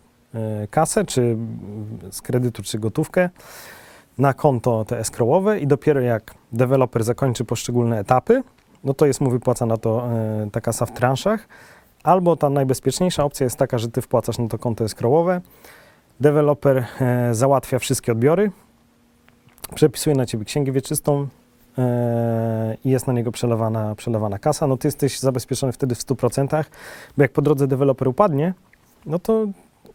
kasę, 0.71 1.05
czy 1.05 1.37
z 2.11 2.23
kredytu, 2.23 2.63
czy 2.63 2.79
gotówkę, 2.79 3.31
na 4.19 4.35
konto 4.35 4.85
te 4.85 4.99
escrowowe 4.99 5.59
i 5.59 5.67
dopiero 5.67 6.01
jak 6.01 6.35
deweloper 6.53 7.05
zakończy 7.05 7.45
poszczególne 7.45 7.99
etapy, 7.99 8.43
no 8.85 8.95
to 8.95 9.07
jest 9.07 9.21
mu 9.21 9.31
wypłacana 9.31 9.77
to 9.77 10.09
e, 10.13 10.51
ta 10.53 10.61
kasa 10.61 10.87
w 10.87 10.93
transzach. 10.93 11.49
Albo 12.03 12.37
ta 12.37 12.51
najbezpieczniejsza 12.51 13.25
opcja 13.25 13.45
jest 13.45 13.57
taka, 13.57 13.79
że 13.79 13.89
ty 13.89 14.03
wpłacasz 14.03 14.39
na 14.39 14.49
to 14.49 14.59
konto 14.59 14.85
escrowowe, 14.85 15.41
deweloper 16.21 16.85
e, 17.01 17.35
załatwia 17.35 17.79
wszystkie 17.79 18.13
odbiory, 18.13 18.51
przepisuje 19.75 20.17
na 20.17 20.27
ciebie 20.27 20.45
księgę 20.45 20.73
wieczystą 20.73 21.29
e, 21.79 22.77
i 22.85 22.91
jest 22.91 23.07
na 23.07 23.13
niego 23.13 23.33
przelewana, 23.33 23.95
przelewana 23.95 24.39
kasa, 24.39 24.67
no 24.67 24.77
ty 24.77 24.89
jesteś 24.89 25.19
zabezpieczony 25.19 25.73
wtedy 25.73 25.95
w 25.95 25.99
100%, 25.99 26.65
bo 27.17 27.23
jak 27.23 27.33
po 27.33 27.43
drodze 27.43 27.67
deweloper 27.67 28.09
upadnie, 28.09 28.55
no 29.07 29.19
to 29.19 29.47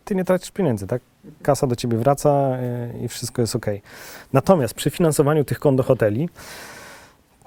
ty 0.05 0.15
nie 0.15 0.25
tracisz 0.25 0.51
pieniędzy, 0.51 0.88
tak? 0.88 1.01
Kasa 1.43 1.67
do 1.67 1.75
ciebie 1.75 1.97
wraca 1.97 2.29
e, 2.29 2.89
i 3.03 3.07
wszystko 3.07 3.41
jest 3.41 3.55
ok. 3.55 3.65
Natomiast 4.33 4.74
przy 4.74 4.89
finansowaniu 4.89 5.43
tych 5.43 5.59
kont 5.59 5.77
do 5.77 5.83
hoteli, 5.83 6.29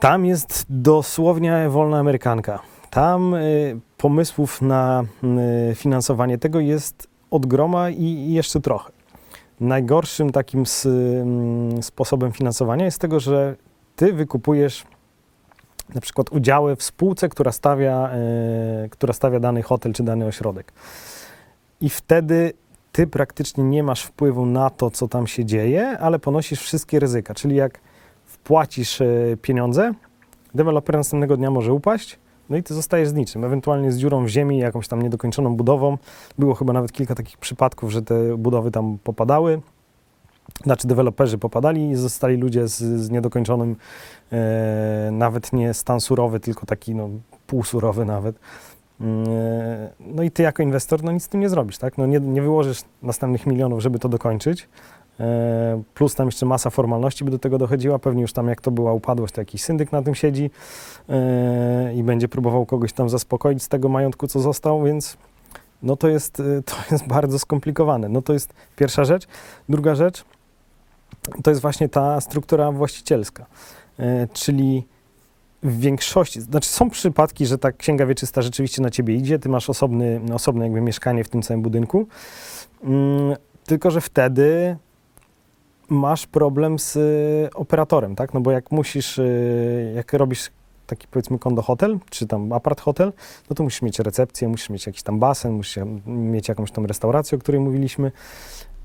tam 0.00 0.26
jest 0.26 0.66
dosłownie 0.68 1.68
wolna 1.68 1.98
amerykanka. 1.98 2.60
Tam 2.90 3.34
y, 3.34 3.80
pomysłów 3.96 4.62
na 4.62 5.04
y, 5.70 5.74
finansowanie 5.74 6.38
tego 6.38 6.60
jest 6.60 7.08
od 7.30 7.46
groma 7.46 7.90
i, 7.90 8.32
jeszcze 8.32 8.60
trochę. 8.60 8.92
Najgorszym 9.60 10.32
takim 10.32 10.64
sposobem 11.80 12.32
finansowania 12.32 12.84
jest 12.84 13.00
tego, 13.00 13.20
że 13.20 13.56
ty 13.96 14.12
wykupujesz 14.12 14.84
na 15.94 16.00
przykład 16.00 16.32
udziały 16.32 16.76
w 16.76 16.82
spółce, 16.82 17.28
która 17.28 17.52
stawia, 17.52 18.10
która 18.90 19.12
stawia 19.12 19.40
dany 19.40 19.62
hotel 19.62 19.92
czy 19.92 20.02
dany 20.02 20.26
ośrodek. 20.26 20.72
I 21.80 21.88
wtedy 21.88 22.52
ty 22.92 23.06
praktycznie 23.06 23.64
nie 23.64 23.82
masz 23.82 24.02
wpływu 24.02 24.46
na 24.46 24.70
to, 24.70 24.90
co 24.90 25.08
tam 25.08 25.26
się 25.26 25.44
dzieje, 25.44 25.98
ale 25.98 26.18
ponosisz 26.18 26.60
wszystkie 26.60 27.00
ryzyka. 27.00 27.34
Czyli 27.34 27.56
jak 27.56 27.80
wpłacisz 28.24 29.00
e, 29.00 29.06
pieniądze, 29.42 29.92
deweloper 30.54 30.96
następnego 30.96 31.36
dnia 31.36 31.50
może 31.50 31.72
upaść, 31.72 32.18
no 32.50 32.56
i 32.56 32.62
ty 32.62 32.74
zostajesz 32.74 33.08
z 33.08 33.14
niczym, 33.14 33.44
ewentualnie 33.44 33.92
z 33.92 33.98
dziurą 33.98 34.24
w 34.24 34.28
ziemi, 34.28 34.58
jakąś 34.58 34.88
tam 34.88 35.02
niedokończoną 35.02 35.56
budową. 35.56 35.98
Było 36.38 36.54
chyba 36.54 36.72
nawet 36.72 36.92
kilka 36.92 37.14
takich 37.14 37.38
przypadków, 37.38 37.90
że 37.90 38.02
te 38.02 38.36
budowy 38.36 38.70
tam 38.70 38.98
popadały. 39.04 39.60
Znaczy 40.64 40.88
deweloperzy 40.88 41.38
popadali 41.38 41.90
i 41.90 41.96
zostali 41.96 42.36
ludzie 42.36 42.68
z, 42.68 42.78
z 42.78 43.10
niedokończonym, 43.10 43.76
e, 44.32 45.08
nawet 45.12 45.52
nie 45.52 45.74
stan 45.74 46.00
surowy, 46.00 46.40
tylko 46.40 46.66
taki 46.66 46.94
no, 46.94 47.08
półsurowy 47.46 48.04
nawet. 48.04 48.36
Mm, 49.00 49.28
e, 49.28 49.90
No 50.00 50.22
i 50.22 50.30
ty 50.30 50.42
jako 50.42 50.62
inwestor 50.62 51.04
no 51.04 51.12
nic 51.12 51.24
z 51.24 51.28
tym 51.28 51.40
nie 51.40 51.48
zrobisz, 51.48 51.78
tak? 51.78 51.98
No 51.98 52.06
nie, 52.06 52.20
nie 52.20 52.42
wyłożysz 52.42 52.82
następnych 53.02 53.46
milionów, 53.46 53.80
żeby 53.80 53.98
to 53.98 54.08
dokończyć. 54.08 54.68
E, 55.20 55.82
Plus 55.94 56.14
tam 56.14 56.26
jeszcze 56.26 56.46
masa 56.46 56.70
formalności 56.70 57.24
by 57.24 57.30
do 57.30 57.38
tego 57.38 57.58
dochodziła. 57.58 57.98
Pewnie 57.98 58.22
już 58.22 58.32
tam 58.32 58.48
jak 58.48 58.60
to 58.60 58.70
była 58.70 58.92
upadłość, 58.92 59.34
to 59.34 59.40
jakiś 59.40 59.62
syndyk 59.62 59.92
na 59.92 60.02
tym 60.02 60.14
siedzi 60.14 60.50
e, 61.08 61.94
i 61.94 62.02
będzie 62.02 62.28
próbował 62.28 62.66
kogoś 62.66 62.92
tam 62.92 63.08
zaspokoić 63.08 63.62
z 63.62 63.68
tego 63.68 63.88
majątku, 63.88 64.26
co 64.26 64.40
został, 64.40 64.82
więc 64.82 65.16
no 65.82 65.96
to 65.96 66.08
jest, 66.08 66.42
to 66.64 66.76
jest 66.90 67.06
bardzo 67.06 67.38
skomplikowane. 67.38 68.08
No 68.08 68.22
to 68.22 68.32
jest 68.32 68.52
pierwsza 68.76 69.04
rzecz. 69.04 69.26
Druga 69.68 69.94
rzecz 69.94 70.24
to 71.42 71.50
jest 71.50 71.62
właśnie 71.62 71.88
ta 71.88 72.20
struktura 72.20 72.72
właścicielska, 72.72 73.46
czyli 74.32 74.86
w 75.62 75.80
większości, 75.80 76.40
znaczy 76.40 76.68
są 76.68 76.90
przypadki, 76.90 77.46
że 77.46 77.58
ta 77.58 77.72
księga 77.72 78.06
wieczysta 78.06 78.42
rzeczywiście 78.42 78.82
na 78.82 78.90
ciebie 78.90 79.14
idzie, 79.14 79.38
ty 79.38 79.48
masz 79.48 79.70
osobny, 79.70 80.20
osobne 80.34 80.64
jakby 80.64 80.80
mieszkanie 80.80 81.24
w 81.24 81.28
tym 81.28 81.42
samym 81.42 81.62
budynku, 81.62 82.06
Mm, 82.84 83.36
tylko 83.66 83.90
że 83.90 84.00
wtedy 84.00 84.76
masz 85.88 86.26
problem 86.26 86.78
z 86.78 86.96
y, 86.96 87.50
operatorem, 87.54 88.16
tak? 88.16 88.34
No 88.34 88.40
bo 88.40 88.50
jak 88.50 88.70
musisz, 88.70 89.18
y, 89.18 89.92
jak 89.96 90.12
robisz 90.12 90.50
taki 90.86 91.06
powiedzmy 91.10 91.38
kondo 91.38 91.62
hotel, 91.62 91.98
czy 92.10 92.26
tam 92.26 92.52
apart 92.52 92.80
hotel, 92.80 93.12
no 93.50 93.56
to 93.56 93.62
musisz 93.62 93.82
mieć 93.82 93.98
recepcję, 93.98 94.48
musisz 94.48 94.70
mieć 94.70 94.86
jakiś 94.86 95.02
tam 95.02 95.18
basen, 95.18 95.52
musisz 95.52 95.78
mieć 96.06 96.48
jakąś 96.48 96.70
tam 96.70 96.86
restaurację, 96.86 97.38
o 97.38 97.40
której 97.40 97.60
mówiliśmy, 97.60 98.12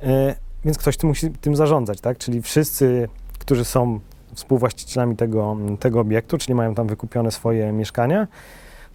Y, 0.03 0.35
więc 0.65 0.77
ktoś 0.77 0.97
tym 0.97 1.09
musi 1.09 1.31
tym 1.31 1.55
zarządzać, 1.55 2.01
tak? 2.01 2.17
Czyli 2.17 2.41
wszyscy, 2.41 3.09
którzy 3.39 3.65
są 3.65 3.99
współwłaścicielami 4.33 5.15
tego, 5.15 5.57
tego 5.79 5.99
obiektu, 5.99 6.37
czyli 6.37 6.55
mają 6.55 6.75
tam 6.75 6.87
wykupione 6.87 7.31
swoje 7.31 7.71
mieszkania, 7.71 8.27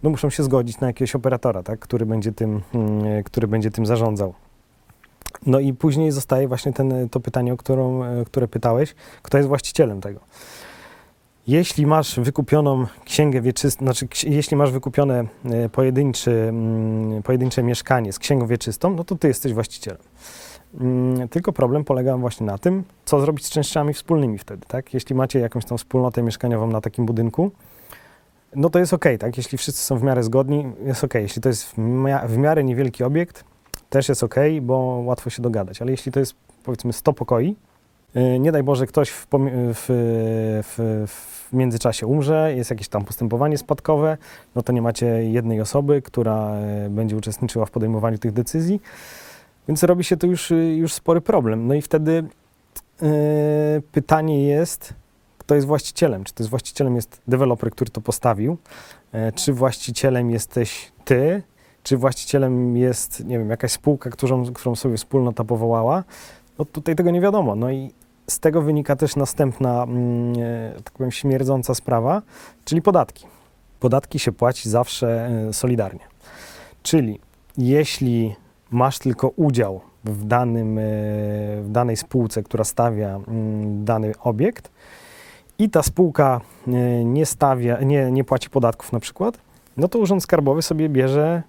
no 0.02 0.10
muszą 0.10 0.30
się 0.30 0.42
zgodzić 0.42 0.80
na 0.80 0.86
jakiegoś 0.86 1.14
operatora, 1.14 1.62
tak? 1.62 1.78
który, 1.78 2.06
będzie 2.06 2.32
tym, 2.32 2.60
mm, 2.74 3.22
który 3.24 3.48
będzie 3.48 3.70
tym 3.70 3.86
zarządzał. 3.86 4.34
No 5.46 5.60
i 5.60 5.72
później 5.72 6.12
zostaje 6.12 6.48
właśnie 6.48 6.72
ten, 6.72 7.08
to 7.08 7.20
pytanie, 7.20 7.52
o 7.52 7.56
którą, 7.56 8.02
które 8.26 8.48
pytałeś, 8.48 8.94
kto 9.22 9.36
jest 9.36 9.48
właścicielem 9.48 10.00
tego. 10.00 10.20
Jeśli 11.48 11.86
masz 11.86 12.20
wykupioną 12.20 12.86
księgę 13.04 13.40
wieczystą, 13.40 13.84
znaczy 13.84 14.08
jeśli 14.24 14.56
masz 14.56 14.70
wykupione 14.70 15.24
e, 15.44 15.68
mm, 16.48 17.22
pojedyncze 17.22 17.62
mieszkanie 17.62 18.12
z 18.12 18.18
księgą 18.18 18.46
wieczystą, 18.46 18.94
no 18.94 19.04
to 19.04 19.16
ty 19.16 19.28
jesteś 19.28 19.52
właścicielem. 19.52 20.00
Mm, 20.74 21.28
Tylko 21.28 21.52
problem 21.52 21.84
polega 21.84 22.16
właśnie 22.16 22.46
na 22.46 22.58
tym, 22.58 22.84
co 23.04 23.20
zrobić 23.20 23.46
z 23.46 23.50
częściami 23.50 23.94
wspólnymi 23.94 24.38
wtedy, 24.38 24.66
tak? 24.68 24.94
Jeśli 24.94 25.14
macie 25.16 25.38
jakąś 25.38 25.64
tą 25.64 25.78
wspólnotę 25.78 26.22
mieszkaniową 26.22 26.66
na 26.66 26.80
takim 26.80 27.06
budynku, 27.06 27.50
no 28.56 28.70
to 28.70 28.78
jest 28.78 28.94
ok, 28.94 29.04
tak? 29.18 29.36
Jeśli 29.36 29.58
wszyscy 29.58 29.82
są 29.82 29.96
w 29.98 30.02
miarę 30.02 30.22
zgodni, 30.22 30.66
jest 30.84 31.04
ok. 31.04 31.14
Jeśli 31.14 31.42
to 31.42 31.48
jest 31.48 31.64
w, 31.64 31.78
mia- 31.78 32.26
w 32.26 32.36
miarę 32.38 32.64
niewielki 32.64 33.04
obiekt, 33.04 33.44
też 33.90 34.08
jest 34.08 34.22
ok, 34.22 34.34
bo 34.62 34.76
łatwo 35.04 35.30
się 35.30 35.42
dogadać. 35.42 35.82
Ale 35.82 35.90
jeśli 35.90 36.12
to 36.12 36.20
jest 36.20 36.34
powiedzmy 36.64 36.92
100 36.92 37.12
pokoi, 37.12 37.56
yy, 38.14 38.38
nie 38.38 38.52
daj 38.52 38.62
Boże, 38.62 38.86
ktoś 38.86 39.10
w, 39.10 39.26
w, 39.30 39.84
w, 40.64 41.06
w 41.08 41.52
międzyczasie 41.52 42.06
umrze, 42.06 42.52
jest 42.56 42.70
jakieś 42.70 42.88
tam 42.88 43.04
postępowanie 43.04 43.58
spadkowe, 43.58 44.16
no 44.54 44.62
to 44.62 44.72
nie 44.72 44.82
macie 44.82 45.06
jednej 45.06 45.60
osoby, 45.60 46.02
która 46.02 46.50
e, 46.54 46.90
będzie 46.90 47.16
uczestniczyła 47.16 47.66
w 47.66 47.70
podejmowaniu 47.70 48.18
tych 48.18 48.32
decyzji, 48.32 48.80
więc 49.68 49.82
robi 49.82 50.04
się 50.04 50.16
to 50.16 50.26
już, 50.26 50.50
y, 50.50 50.74
już 50.74 50.92
spory 50.92 51.20
problem. 51.20 51.66
No 51.66 51.74
i 51.74 51.82
wtedy 51.82 52.24
yy, 53.02 53.08
pytanie 53.92 54.42
jest, 54.44 54.94
kto 55.38 55.54
jest 55.54 55.66
właścicielem? 55.66 56.24
Czy 56.24 56.34
to 56.34 56.42
jest 56.42 56.50
właścicielem 56.50 56.96
jest 56.96 57.20
deweloper, 57.28 57.70
który 57.70 57.90
to 57.90 58.00
postawił? 58.00 58.56
E, 59.12 59.32
Czy 59.32 59.52
właścicielem 59.52 60.30
jesteś 60.30 60.92
ty? 61.04 61.42
Czy 61.82 61.96
właścicielem 61.96 62.76
jest, 62.76 63.24
nie 63.24 63.38
wiem, 63.38 63.50
jakaś 63.50 63.72
spółka, 63.72 64.10
którą, 64.10 64.52
którą 64.52 64.76
sobie 64.76 64.96
wspólnota 64.96 65.44
powołała? 65.44 66.04
No 66.58 66.64
tutaj 66.64 66.96
tego 66.96 67.10
nie 67.10 67.20
wiadomo. 67.20 67.54
No 67.56 67.70
i 67.70 67.90
z 68.30 68.38
tego 68.38 68.62
wynika 68.62 68.96
też 68.96 69.16
następna, 69.16 69.86
e, 70.38 70.82
tak 70.84 70.92
powiem, 70.92 71.10
śmierdząca 71.10 71.74
sprawa, 71.74 72.22
czyli 72.64 72.82
podatki. 72.82 73.26
Podatki 73.80 74.18
się 74.18 74.32
płaci 74.32 74.70
zawsze 74.70 75.26
e, 75.48 75.52
solidarnie. 75.52 76.04
Czyli 76.82 77.20
jeśli 77.58 78.36
masz 78.70 78.98
tylko 78.98 79.28
udział 79.28 79.80
w, 80.04 80.24
danym, 80.24 80.78
e, 80.78 80.82
w 81.62 81.68
danej 81.68 81.96
spółce, 81.96 82.42
która 82.42 82.64
stawia 82.64 83.20
mm, 83.28 83.84
dany 83.84 84.12
obiekt 84.20 84.70
i 85.58 85.70
ta 85.70 85.82
spółka 85.82 86.40
e, 86.66 87.04
nie 87.04 87.26
stawia, 87.26 87.80
nie, 87.80 88.10
nie 88.10 88.24
płaci 88.24 88.50
podatków 88.50 88.92
na 88.92 89.00
przykład, 89.00 89.38
no 89.76 89.88
to 89.88 89.98
Urząd 89.98 90.22
Skarbowy 90.22 90.62
sobie 90.62 90.88
bierze 90.88 91.42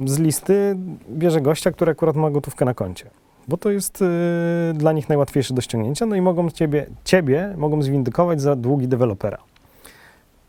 z 0.00 0.18
listy, 0.18 0.76
bierze 1.10 1.40
gościa, 1.40 1.70
który 1.70 1.92
akurat 1.92 2.16
ma 2.16 2.30
gotówkę 2.30 2.64
na 2.64 2.74
koncie. 2.74 3.10
Bo 3.48 3.56
to 3.56 3.70
jest 3.70 4.02
e, 4.02 4.74
dla 4.74 4.92
nich 4.92 5.08
najłatwiejsze 5.08 5.54
do 5.54 5.60
ściągnięcia, 5.60 6.06
no 6.06 6.16
i 6.16 6.20
mogą 6.20 6.50
ciebie, 6.50 6.86
ciebie 7.04 7.54
mogą 7.56 7.82
zwindykować 7.82 8.40
za 8.40 8.56
długi 8.56 8.88
dewelopera. 8.88 9.38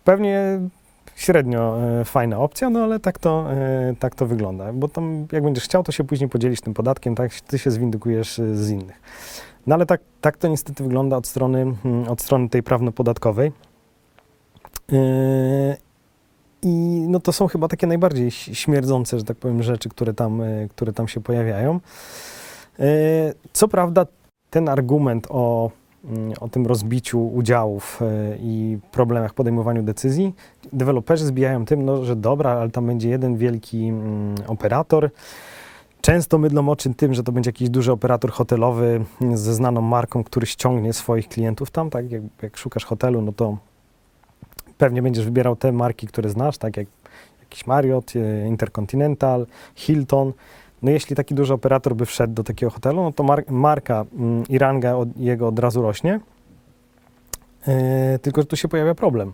Pewnie 0.04 0.60
średnio 1.16 1.78
e, 2.02 2.06
fajna 2.06 2.40
opcja, 2.40 2.70
no 2.70 2.84
ale 2.84 3.00
tak 3.00 3.20
to, 3.20 3.52
e, 3.52 3.96
tak 4.00 4.16
to 4.16 4.26
wygląda. 4.26 4.74
Bo 4.74 4.88
tam 4.88 5.28
jak 5.32 5.44
będziesz 5.44 5.64
chciał, 5.64 5.84
to 5.84 5.92
się 5.92 6.04
później 6.04 6.30
podzielisz 6.30 6.62
tym 6.62 6.74
podatkiem, 6.74 7.16
tak 7.16 7.32
ty 7.42 7.60
się 7.60 7.72
zwindykujesz 7.72 8.40
e, 8.40 8.56
z 8.56 8.70
innych. 8.70 9.02
No 9.68 9.76
ale 9.76 9.86
tak, 9.86 10.02
tak 10.22 10.38
to 10.38 10.48
niestety 10.48 10.84
wygląda 10.84 11.18
od 11.18 11.28
strony, 11.28 11.76
mm, 11.86 12.08
od 12.08 12.22
strony 12.22 12.50
tej 12.50 12.64
prawno-podatkowej. 12.64 13.52
I 16.62 17.06
no 17.08 17.20
to 17.20 17.34
są 17.34 17.48
chyba 17.48 17.68
takie 17.68 17.88
najbardziej 17.88 18.32
śmierdzące, 18.32 19.20
że 19.20 19.26
tak 19.26 19.38
powiem, 19.38 19.64
rzeczy, 19.64 19.90
które 19.90 20.14
tam, 20.14 20.42
które 20.70 20.94
tam 20.94 21.08
się 21.08 21.22
pojawiają. 21.22 21.80
Co 23.54 23.68
prawda 23.68 24.06
ten 24.50 24.70
argument 24.70 25.28
o, 25.30 25.72
o 26.40 26.50
tym 26.50 26.68
rozbiciu 26.68 27.28
udziałów 27.28 28.02
e, 28.02 28.38
i 28.40 28.78
problemach 28.92 29.32
w 29.32 29.34
podejmowaniu 29.34 29.84
decyzji, 29.84 30.36
deweloperzy 30.74 31.26
zbijają 31.26 31.66
tym, 31.66 31.86
no, 31.86 32.06
że 32.06 32.16
dobra, 32.16 32.52
ale 32.52 32.70
tam 32.70 32.88
będzie 32.88 33.10
jeden 33.10 33.38
wielki 33.38 33.88
mm, 33.88 34.36
operator. 34.48 35.10
Często 36.02 36.38
mydlą 36.38 36.70
oczy 36.70 36.94
tym, 36.94 37.14
że 37.14 37.24
to 37.24 37.32
będzie 37.32 37.48
jakiś 37.48 37.70
duży 37.70 37.92
operator 37.92 38.32
hotelowy 38.32 39.06
mm, 39.22 39.38
ze 39.38 39.54
znaną 39.54 39.82
marką, 39.82 40.24
który 40.24 40.46
ściągnie 40.46 40.94
swoich 40.94 41.28
klientów 41.28 41.72
tam, 41.72 41.90
tak? 41.90 42.12
Jak, 42.12 42.22
jak 42.42 42.58
szukasz 42.58 42.86
hotelu, 42.86 43.22
no 43.22 43.34
to 43.34 43.58
pewnie 44.78 45.02
będziesz 45.02 45.26
wybierał 45.26 45.56
te 45.56 45.72
marki, 45.72 46.08
które 46.08 46.30
znasz, 46.30 46.58
tak 46.58 46.78
jak 46.78 46.88
jakiś 47.40 47.68
Marriott, 47.68 48.14
e, 48.16 48.48
Intercontinental, 48.48 49.46
Hilton. 49.76 50.34
No 50.84 50.92
jeśli 50.92 51.16
taki 51.16 51.36
duży 51.36 51.54
operator 51.54 51.96
by 51.96 52.06
wszedł 52.06 52.34
do 52.34 52.44
takiego 52.44 52.70
hotelu, 52.70 53.04
no 53.04 53.12
to 53.12 53.24
mar- 53.24 53.52
marka 53.52 54.06
mm, 54.20 54.44
i 54.50 54.58
ranga 54.58 54.96
od, 54.96 55.18
jego 55.18 55.48
od 55.48 55.60
razu 55.60 55.82
rośnie. 55.82 56.20
E, 57.68 58.20
tylko, 58.20 58.42
że 58.42 58.48
tu 58.48 58.56
się 58.56 58.68
pojawia 58.68 58.96
problem, 58.96 59.34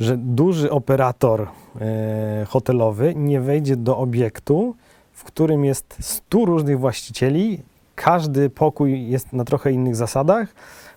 że 0.00 0.16
duży 0.16 0.70
operator 0.70 1.48
e, 1.80 2.46
hotelowy 2.48 3.14
nie 3.16 3.40
wejdzie 3.40 3.76
do 3.76 3.98
obiektu, 3.98 4.74
w 5.12 5.24
którym 5.24 5.64
jest 5.64 5.96
100 6.00 6.44
różnych 6.44 6.78
właścicieli, 6.78 7.62
każdy 7.94 8.50
pokój 8.50 9.08
jest 9.08 9.32
na 9.32 9.44
trochę 9.44 9.72
innych 9.72 9.96
zasadach, 9.96 10.48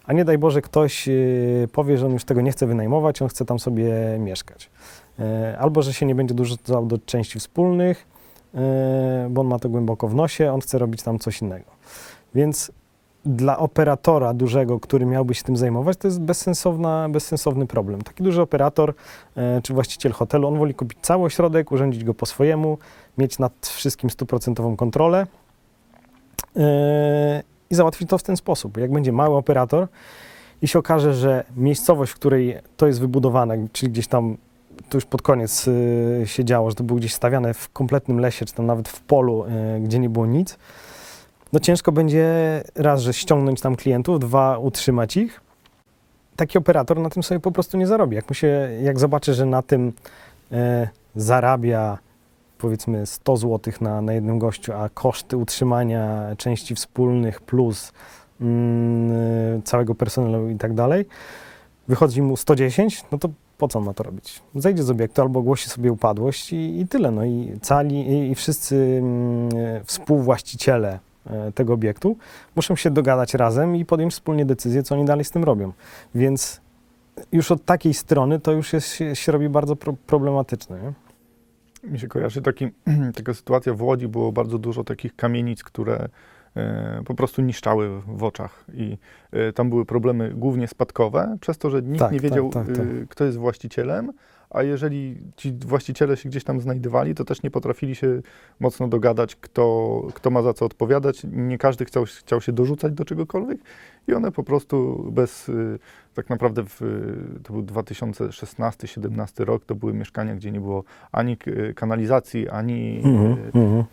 a 0.06 0.14
nie 0.14 0.26
daj 0.26 0.38
Boże 0.38 0.62
ktoś 0.62 1.08
e, 1.08 1.12
powie, 1.72 1.98
że 1.98 2.06
on 2.06 2.14
już 2.14 2.24
tego 2.24 2.42
nie 2.42 2.52
chce 2.52 2.68
wynajmować, 2.68 3.22
on 3.22 3.28
chce 3.28 3.46
tam 3.46 3.60
sobie 3.60 3.94
mieszkać. 4.20 4.70
Albo, 5.60 5.82
że 5.82 5.94
się 5.94 6.06
nie 6.06 6.16
będzie 6.16 6.34
dorzucał 6.34 6.86
do 6.86 6.98
części 6.98 7.40
wspólnych, 7.40 8.06
bo 9.30 9.42
on 9.42 9.48
ma 9.48 9.60
to 9.60 9.70
głęboko 9.70 10.08
w 10.08 10.16
nosie, 10.16 10.54
on 10.54 10.62
chce 10.62 10.78
robić 10.78 11.04
tam 11.04 11.20
coś 11.20 11.42
innego. 11.42 11.66
Więc 12.36 12.72
dla 13.26 13.58
operatora 13.58 14.34
dużego, 14.34 14.80
który 14.80 15.06
miałby 15.06 15.36
się 15.36 15.44
tym 15.44 15.58
zajmować, 15.58 15.98
to 15.98 16.08
jest 16.08 16.22
bezsensowna, 16.22 17.10
bezsensowny 17.10 17.68
problem. 17.68 18.02
Taki 18.02 18.24
duży 18.24 18.42
operator 18.42 18.94
e, 19.36 19.62
czy 19.62 19.74
właściciel 19.74 20.12
hotelu, 20.12 20.48
on 20.48 20.58
woli 20.58 20.74
kupić 20.74 21.00
cały 21.02 21.26
ośrodek, 21.26 21.72
urządzić 21.72 22.04
go 22.04 22.14
po 22.14 22.26
swojemu, 22.26 22.78
mieć 23.18 23.40
nad 23.40 23.68
wszystkim 23.68 24.10
stuprocentową 24.10 24.76
kontrolę 24.76 25.28
e, 26.56 27.44
i 27.70 27.76
załatwić 27.76 28.10
to 28.10 28.18
w 28.18 28.24
ten 28.24 28.38
sposób. 28.38 28.78
Jak 28.78 28.92
będzie 28.92 29.12
mały 29.12 29.36
operator 29.36 29.88
i 30.62 30.68
się 30.68 30.80
okaże, 30.80 31.14
że 31.14 31.44
miejscowość, 31.56 32.12
w 32.12 32.16
której 32.16 32.58
to 32.78 32.88
jest 32.88 33.00
wybudowane, 33.00 33.68
czyli 33.74 33.92
gdzieś 33.92 34.08
tam 34.08 34.38
to 34.90 34.98
już 34.98 35.06
pod 35.06 35.22
koniec 35.22 35.68
y, 35.68 36.24
się 36.26 36.46
działo, 36.46 36.70
że 36.70 36.76
to 36.76 36.84
było 36.84 37.00
gdzieś 37.00 37.14
stawiane 37.14 37.54
w 37.54 37.70
kompletnym 37.70 38.20
lesie, 38.20 38.46
czy 38.46 38.54
tam 38.54 38.66
nawet 38.66 38.90
w 38.90 39.02
polu, 39.02 39.46
y, 39.46 39.80
gdzie 39.80 40.00
nie 40.00 40.10
było 40.10 40.26
nic, 40.26 40.58
no 41.54 41.60
ciężko 41.60 41.92
będzie 41.92 42.26
raz, 42.76 43.02
że 43.02 43.14
ściągnąć 43.14 43.62
tam 43.62 43.76
klientów, 43.76 44.20
dwa, 44.20 44.58
utrzymać 44.58 45.18
ich. 45.18 45.42
Taki 46.36 46.58
operator 46.58 47.00
na 47.00 47.10
tym 47.10 47.24
sobie 47.24 47.40
po 47.40 47.52
prostu 47.52 47.78
nie 47.78 47.88
zarobi. 47.88 48.16
Jak, 48.16 48.30
mu 48.30 48.36
się, 48.36 48.70
jak 48.82 49.00
zobaczy, 49.00 49.34
że 49.34 49.46
na 49.46 49.62
tym 49.62 49.94
e, 50.52 50.88
zarabia 51.16 51.98
powiedzmy 52.58 53.06
100 53.06 53.38
zł 53.38 53.74
na, 53.82 54.02
na 54.02 54.14
jednym 54.14 54.40
gościu, 54.40 54.74
a 54.74 54.90
koszty 54.90 55.38
utrzymania 55.38 56.36
części 56.38 56.76
wspólnych 56.76 57.42
plus 57.42 57.94
mm, 58.42 59.12
e, 59.12 59.62
całego 59.62 59.96
personelu 59.96 60.50
i 60.50 60.56
tak 60.56 60.74
dalej, 60.74 61.06
wychodzi 61.88 62.22
mu 62.22 62.38
110, 62.38 63.04
no 63.12 63.18
to 63.18 63.30
po 63.62 63.68
co 63.68 63.80
on 63.80 63.86
ma 63.86 63.94
to 63.94 64.04
robić? 64.04 64.42
Zejdzie 64.56 64.84
z 64.84 64.90
obiektu 64.90 65.22
albo 65.22 65.40
ogłosi 65.40 65.70
sobie 65.70 65.92
upadłość 65.92 66.54
i, 66.54 66.80
i 66.80 66.88
tyle. 66.88 67.12
No 67.12 67.26
i 67.26 67.60
cali 67.62 68.10
i, 68.10 68.32
i 68.32 68.36
wszyscy 68.36 68.76
mm, 68.76 69.50
e, 69.56 69.84
współwłaściciele 69.84 71.00
e, 71.26 71.52
tego 71.52 71.74
obiektu 71.74 72.18
muszą 72.56 72.76
się 72.76 72.92
dogadać 72.92 73.34
razem 73.34 73.76
i 73.76 73.86
podjąć 73.86 74.14
wspólnie 74.14 74.46
decyzję, 74.46 74.84
co 74.84 74.96
oni 74.96 75.06
dalej 75.06 75.26
z 75.26 75.32
tym 75.32 75.44
robią. 75.44 75.72
Więc 76.16 76.62
już 77.32 77.52
od 77.52 77.66
takiej 77.66 77.94
strony 77.94 78.40
to 78.40 78.52
już 78.52 78.74
jest, 78.74 78.88
się, 78.88 79.16
się 79.16 79.32
robi 79.32 79.50
bardzo 79.50 79.76
pro, 79.76 79.94
problematyczne. 79.94 80.80
Nie? 80.82 80.94
Mi 81.92 82.00
się 82.00 82.08
kojarzy 82.08 82.42
taki, 82.42 82.68
taka 83.18 83.34
sytuacja 83.34 83.74
w 83.74 83.82
Łodzi, 83.82 84.08
było 84.08 84.32
bardzo 84.32 84.58
dużo 84.58 84.84
takich 84.84 85.16
kamienic, 85.16 85.64
które 85.64 86.10
po 87.06 87.16
prostu 87.16 87.42
niszczały 87.42 88.02
w 88.02 88.24
oczach 88.24 88.66
i 88.74 88.98
e, 89.32 89.54
tam 89.54 89.70
były 89.70 89.86
problemy 89.86 90.34
głównie 90.36 90.68
spadkowe, 90.68 91.38
przez 91.42 91.58
to, 91.58 91.70
że 91.70 91.82
nikt 91.82 92.00
Tak, 92.00 92.12
nie 92.12 92.20
tak, 92.20 92.30
wiedział, 92.30 92.50
tak, 92.50 92.68
tak. 92.68 92.78
e, 92.78 93.06
kto 93.10 93.26
jest 93.26 93.38
właścicielem, 93.38 94.12
a 94.50 94.64
jeżeli 94.64 95.18
ci 95.36 95.54
właściciele 95.66 96.18
się 96.18 96.30
gdzieś 96.30 96.44
tam 96.44 96.60
znajdowali, 96.62 97.16
to 97.16 97.26
też 97.26 97.44
nie 97.44 97.52
potrafili 97.52 97.96
się 97.96 98.22
mocno 98.60 98.88
dogadać, 98.88 99.36
kto, 99.36 100.02
kto 100.14 100.32
ma 100.32 100.42
za 100.42 100.54
co 100.54 100.66
odpowiadać. 100.66 101.22
Nie 101.32 101.58
każdy 101.58 101.86
chciał, 101.86 102.06
chciał 102.06 102.42
się 102.42 102.52
dorzucać 102.52 102.94
do 102.94 103.06
czegokolwiek 103.06 103.60
i 104.08 104.14
one 104.14 104.32
po 104.32 104.44
prostu 104.44 105.06
bez, 105.12 105.50
y, 105.50 105.80
tak 106.14 106.30
naprawdę 106.30 106.64
w, 106.64 106.82
y, 106.82 107.44
to 107.44 107.54
był 107.54 107.64
2016-17 107.64 109.46
rok, 109.46 109.66
to 109.66 109.76
były 109.76 109.94
mieszkania, 109.94 110.36
gdzie 110.36 110.52
nie 110.52 110.62
było 110.62 110.84
ani 111.12 111.38
kanalizacji, 111.76 112.50
ani 112.50 113.02
y, 113.06 113.60
mhm. 113.60 113.84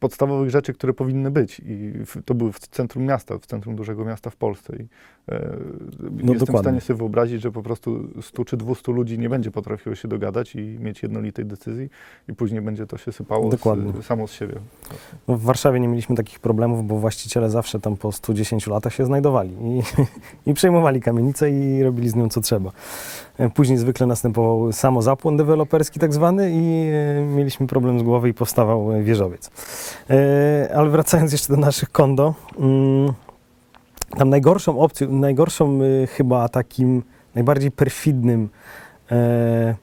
Podstawowych 0.00 0.50
rzeczy, 0.50 0.72
które 0.72 0.92
powinny 0.92 1.30
być. 1.30 1.60
I 1.60 1.92
w, 2.06 2.22
to 2.24 2.34
były 2.34 2.52
w 2.52 2.58
centrum 2.58 3.04
miasta, 3.04 3.38
w 3.38 3.46
centrum 3.46 3.76
dużego 3.76 4.04
miasta 4.04 4.30
w 4.30 4.36
Polsce. 4.36 4.76
I, 4.76 4.80
e, 4.80 4.86
jestem 6.16 6.36
w 6.36 6.38
dokładnie. 6.38 6.58
stanie 6.60 6.80
sobie 6.80 6.98
wyobrazić, 6.98 7.42
że 7.42 7.50
po 7.50 7.62
prostu 7.62 8.08
100 8.22 8.44
czy 8.44 8.56
200 8.56 8.92
ludzi 8.92 9.18
nie 9.18 9.28
będzie 9.28 9.50
potrafiło 9.50 9.94
się 9.94 10.08
dogadać 10.08 10.54
i 10.54 10.60
mieć 10.80 11.02
jednolitej 11.02 11.44
decyzji 11.46 11.88
i 12.28 12.34
później 12.34 12.62
będzie 12.62 12.86
to 12.86 12.98
się 12.98 13.12
sypało 13.12 13.50
z, 13.50 14.06
samo 14.06 14.26
z 14.26 14.32
siebie. 14.32 14.54
No 15.28 15.36
w 15.36 15.42
Warszawie 15.42 15.80
nie 15.80 15.88
mieliśmy 15.88 16.16
takich 16.16 16.40
problemów, 16.40 16.86
bo 16.86 16.98
właściciele 16.98 17.50
zawsze 17.50 17.80
tam 17.80 17.96
po 17.96 18.12
110 18.12 18.66
latach 18.66 18.94
się 18.94 19.06
znajdowali 19.06 19.50
i, 19.50 19.82
i 20.50 20.54
przejmowali 20.54 21.00
kamienicę 21.00 21.50
i 21.50 21.82
robili 21.82 22.08
z 22.08 22.14
nią 22.14 22.28
co 22.28 22.40
trzeba. 22.40 22.70
E, 23.38 23.50
Później 23.50 23.78
zwykle 23.78 24.06
następował 24.06 24.72
samozapłon 24.72 25.36
deweloperski 25.36 26.00
tak 26.00 26.14
zwany 26.14 26.50
i 26.50 26.90
e, 26.92 27.24
mieliśmy 27.24 27.66
problem 27.66 28.00
z 28.00 28.02
głowy 28.02 28.28
i 28.28 28.34
powstawał 28.34 28.92
e, 28.92 29.02
wieżowiec. 29.02 29.50
E, 30.10 30.74
Ale 30.76 30.90
wracając 30.90 31.32
jeszcze 31.32 31.54
do 31.54 31.60
naszych 31.60 31.90
kondo, 31.92 32.34
mm, 32.58 33.12
tam 34.18 34.30
najgorszą 34.30 34.80
opcją, 34.80 35.12
najgorszą 35.12 35.78
e, 35.82 36.06
chyba 36.06 36.48
takim 36.48 37.02
najbardziej 37.34 37.70
perfidnym 37.70 38.48
e, 39.10 39.74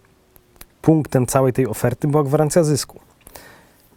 punktem 0.81 1.25
całej 1.25 1.53
tej 1.53 1.67
oferty 1.67 2.07
była 2.07 2.23
gwarancja 2.23 2.63
zysku 2.63 2.99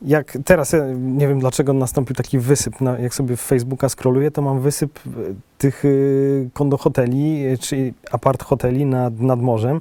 jak 0.04 0.38
teraz, 0.44 0.72
ja 0.72 0.78
nie 0.96 1.28
wiem 1.28 1.40
dlaczego 1.40 1.72
nastąpił 1.72 2.16
taki 2.16 2.38
wysyp, 2.38 2.74
jak 2.98 3.14
sobie 3.14 3.36
w 3.36 3.40
Facebooka 3.40 3.88
scrolluję, 3.88 4.30
to 4.30 4.42
mam 4.42 4.60
wysyp 4.60 5.00
e, 5.06 5.10
tych 5.58 5.84
y, 5.84 6.50
kondo 6.52 6.76
hoteli, 6.76 7.46
y, 7.46 7.58
czy 7.58 7.94
apart 8.10 8.42
hoteli 8.42 8.86
nad, 8.86 9.20
nad 9.20 9.40
morzem. 9.40 9.80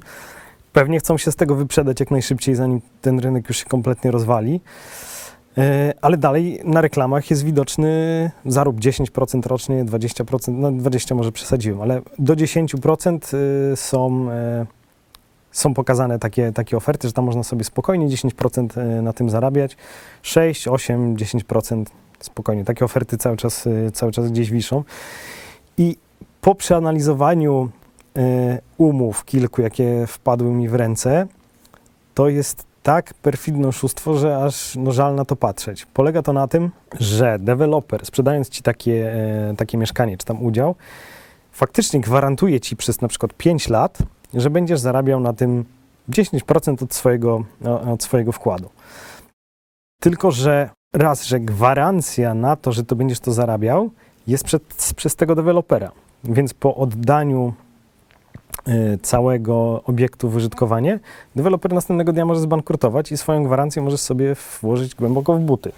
Pewnie 0.72 0.98
chcą 0.98 1.18
się 1.18 1.32
z 1.32 1.36
tego 1.36 1.54
wyprzedać 1.54 2.00
jak 2.00 2.10
najszybciej, 2.10 2.54
zanim 2.54 2.80
ten 3.02 3.18
rynek 3.18 3.48
już 3.48 3.58
się 3.58 3.64
kompletnie 3.64 4.10
rozwali. 4.10 4.60
E, 5.58 5.94
Ale 6.02 6.16
dalej 6.16 6.60
na 6.64 6.80
reklamach 6.80 7.30
jest 7.30 7.44
widoczny 7.44 8.30
zarób 8.46 8.80
10% 8.80 9.46
rocznie, 9.46 9.84
20%, 9.84 10.52
no 10.52 10.72
20 10.72 11.14
może 11.14 11.32
przesadziłem, 11.32 11.80
ale 11.80 12.02
do 12.18 12.36
10% 12.36 13.34
y, 13.72 13.76
są, 13.76 14.30
e, 14.30 14.66
są 15.52 15.74
pokazane 15.74 16.18
takie, 16.18 16.52
takie 16.52 16.76
oferty, 16.76 17.08
że 17.08 17.12
tam 17.12 17.24
można 17.24 17.42
sobie 17.42 17.64
spokojnie 17.64 18.08
10% 18.08 18.80
e, 18.80 19.02
na 19.02 19.12
tym 19.12 19.30
zarabiać. 19.30 19.76
6, 20.22 20.68
8, 20.68 21.16
10% 21.16 21.84
spokojnie. 22.20 22.64
Takie 22.64 22.84
oferty 22.84 23.16
cały 23.18 23.36
czas, 23.36 23.66
y, 23.66 23.90
cały 23.92 24.12
czas 24.12 24.30
gdzieś 24.30 24.50
wiszą. 24.50 24.84
I 25.78 25.96
po 26.40 26.54
przeanalizowaniu 26.54 27.68
umów 28.78 29.24
kilku, 29.24 29.62
jakie 29.62 30.06
wpadły 30.06 30.50
mi 30.50 30.68
w 30.68 30.74
ręce, 30.74 31.26
to 32.14 32.28
jest 32.28 32.66
tak 32.84 33.14
perfidne 33.14 33.68
oszustwo, 33.68 34.16
że 34.18 34.44
aż 34.44 34.76
no, 34.76 34.92
żal 34.92 35.14
na 35.14 35.24
to 35.24 35.36
patrzeć. 35.36 35.86
Polega 35.86 36.22
to 36.22 36.32
na 36.32 36.48
tym, 36.48 36.70
że 37.00 37.38
deweloper, 37.38 38.06
sprzedając 38.06 38.48
ci 38.48 38.62
takie, 38.62 39.12
e, 39.50 39.54
takie 39.56 39.78
mieszkanie 39.78 40.18
czy 40.18 40.26
tam 40.26 40.42
udział, 40.42 40.74
faktycznie 41.52 42.00
gwarantuje 42.00 42.60
ci 42.60 42.76
przez 42.76 43.00
na 43.00 43.08
przykład 43.08 43.32
5 43.32 43.68
lat, 43.68 43.98
że 44.34 44.50
będziesz 44.50 44.80
zarabiał 44.80 45.20
na 45.20 45.32
tym 45.32 45.64
10% 46.08 46.82
od 46.82 46.94
swojego, 46.94 47.44
od 47.92 48.02
swojego 48.02 48.32
wkładu. 48.32 48.70
Tylko, 50.00 50.30
że 50.30 50.70
raz, 50.92 51.24
że 51.24 51.40
gwarancja 51.40 52.34
na 52.34 52.56
to, 52.56 52.72
że 52.72 52.84
to 52.84 52.96
będziesz 52.96 53.20
to 53.20 53.32
zarabiał, 53.32 53.90
jest 54.26 54.44
przed, 54.44 54.92
przez 54.96 55.16
tego 55.16 55.34
dewelopera. 55.34 55.92
Więc 56.24 56.54
po 56.54 56.76
oddaniu 56.76 57.54
całego 59.02 59.82
obiektu 59.84 60.28
w 60.28 60.36
użytkowanie, 60.36 61.00
deweloper 61.36 61.72
następnego 61.72 62.12
dnia 62.12 62.26
może 62.26 62.40
zbankrutować 62.40 63.12
i 63.12 63.16
swoją 63.16 63.44
gwarancję 63.44 63.82
możesz 63.82 64.00
sobie 64.00 64.36
włożyć 64.62 64.94
głęboko 64.94 65.34
w 65.34 65.40
buty, 65.40 65.72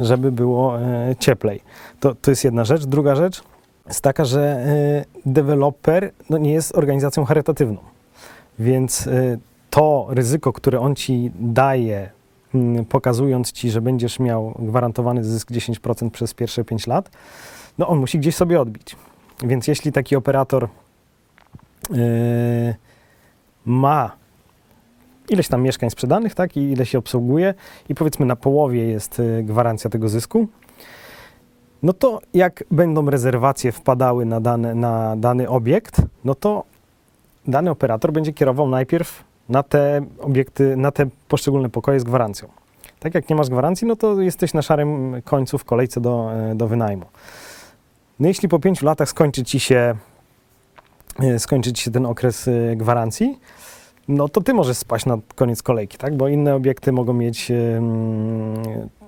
żeby 0.00 0.32
było 0.32 0.80
e, 0.80 1.16
cieplej. 1.18 1.60
To, 2.00 2.14
to 2.14 2.30
jest 2.30 2.44
jedna 2.44 2.64
rzecz. 2.64 2.86
Druga 2.86 3.14
rzecz 3.14 3.42
jest 3.86 4.00
taka, 4.00 4.24
że 4.24 4.40
e, 4.42 5.04
deweloper 5.26 6.12
no, 6.30 6.38
nie 6.38 6.52
jest 6.52 6.76
organizacją 6.76 7.24
charytatywną. 7.24 7.78
Więc 8.58 9.06
e, 9.06 9.38
to 9.70 10.06
ryzyko, 10.10 10.52
które 10.52 10.80
on 10.80 10.94
ci 10.94 11.30
daje, 11.40 12.10
mm, 12.54 12.84
pokazując 12.84 13.52
ci, 13.52 13.70
że 13.70 13.80
będziesz 13.80 14.18
miał 14.18 14.54
gwarantowany 14.58 15.24
zysk 15.24 15.50
10% 15.50 16.10
przez 16.10 16.34
pierwsze 16.34 16.64
5 16.64 16.86
lat, 16.86 17.10
no 17.78 17.88
on 17.88 17.98
musi 17.98 18.18
gdzieś 18.18 18.36
sobie 18.36 18.60
odbić. 18.60 18.96
Więc 19.42 19.68
jeśli 19.68 19.92
taki 19.92 20.16
operator 20.16 20.68
ma 23.64 24.10
ileś 25.28 25.48
tam 25.48 25.62
mieszkań 25.62 25.90
sprzedanych, 25.90 26.34
tak, 26.34 26.56
i 26.56 26.60
ile 26.60 26.86
się 26.86 26.98
obsługuje, 26.98 27.54
i 27.88 27.94
powiedzmy 27.94 28.26
na 28.26 28.36
połowie 28.36 28.86
jest 28.86 29.20
y, 29.20 29.42
gwarancja 29.42 29.90
tego 29.90 30.08
zysku, 30.08 30.48
no 31.82 31.92
to 31.92 32.20
jak 32.34 32.64
będą 32.70 33.10
rezerwacje 33.10 33.72
wpadały 33.72 34.24
na, 34.24 34.40
dane, 34.40 34.74
na 34.74 35.16
dany 35.16 35.48
obiekt, 35.48 36.02
no 36.24 36.34
to 36.34 36.64
dany 37.46 37.70
operator 37.70 38.12
będzie 38.12 38.32
kierował 38.32 38.68
najpierw 38.68 39.24
na 39.48 39.62
te 39.62 40.06
obiekty, 40.20 40.76
na 40.76 40.90
te 40.90 41.06
poszczególne 41.28 41.70
pokoje 41.70 42.00
z 42.00 42.04
gwarancją. 42.04 42.48
Tak 43.00 43.14
jak 43.14 43.30
nie 43.30 43.36
masz 43.36 43.48
gwarancji, 43.48 43.86
no 43.86 43.96
to 43.96 44.20
jesteś 44.20 44.54
na 44.54 44.62
szarym 44.62 45.22
końcu 45.24 45.58
w 45.58 45.64
kolejce 45.64 46.00
do, 46.00 46.30
e, 46.32 46.54
do 46.54 46.68
wynajmu. 46.68 47.06
No 48.20 48.28
jeśli 48.28 48.48
po 48.48 48.58
pięciu 48.58 48.86
latach 48.86 49.08
skończy 49.08 49.44
ci 49.44 49.60
się, 49.60 49.94
e, 51.22 51.38
skończy 51.38 51.72
ci 51.72 51.82
się 51.82 51.90
ten 51.90 52.06
okres 52.06 52.48
e, 52.48 52.76
gwarancji, 52.76 53.38
no 54.08 54.28
to 54.28 54.40
ty 54.40 54.54
możesz 54.54 54.76
spaść 54.76 55.06
na 55.06 55.18
koniec 55.34 55.62
kolejki, 55.62 55.98
tak? 55.98 56.16
Bo 56.16 56.28
inne 56.28 56.54
obiekty 56.54 56.92
mogą 56.92 57.12
mieć 57.12 57.52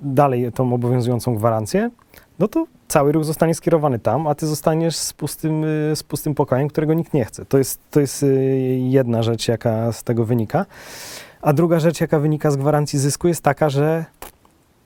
dalej 0.03 0.53
tą 0.53 0.75
obowiązującą 0.75 1.35
gwarancję, 1.35 1.91
no 2.39 2.49
to 2.49 2.67
cały 2.89 3.13
ruch 3.13 3.25
zostanie 3.25 3.55
skierowany 3.55 3.99
tam, 3.99 4.27
a 4.27 4.35
ty 4.35 4.47
zostaniesz 4.47 4.97
z 4.97 5.13
pustym, 5.13 5.65
y, 5.65 5.97
z 5.97 6.03
pustym 6.03 6.35
pokojem, 6.35 6.69
którego 6.69 6.95
nikt 6.95 7.15
nie 7.15 7.25
chce. 7.25 7.45
To 7.45 7.59
jest, 7.59 7.81
to 7.91 8.01
jest 8.01 8.27
jedna 8.79 9.23
rzecz, 9.23 9.49
jaka 9.49 9.93
z 9.93 10.05
tego 10.05 10.25
wynika. 10.25 10.67
A 11.43 11.53
druga 11.53 11.81
rzecz, 11.81 12.01
jaka 12.01 12.19
wynika 12.19 12.51
z 12.51 12.57
gwarancji 12.57 12.99
zysku, 12.99 13.29
jest 13.29 13.43
taka, 13.43 13.69
że 13.69 14.05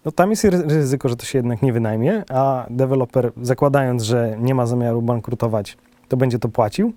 no 0.05 0.13
tam 0.13 0.31
jest 0.31 0.45
ry- 0.45 0.63
ryzyko, 0.63 1.09
że 1.09 1.17
to 1.17 1.25
się 1.25 1.39
jednak 1.39 1.63
nie 1.63 1.73
wynajmie, 1.73 2.23
a 2.31 2.67
deweloper 2.71 3.33
zakładając, 3.43 4.03
że 4.03 4.37
nie 4.41 4.55
ma 4.55 4.67
zamiaru 4.67 5.03
bankrutować, 5.03 5.77
to 6.09 6.17
będzie 6.17 6.39
to 6.39 6.49
płacił, 6.49 6.93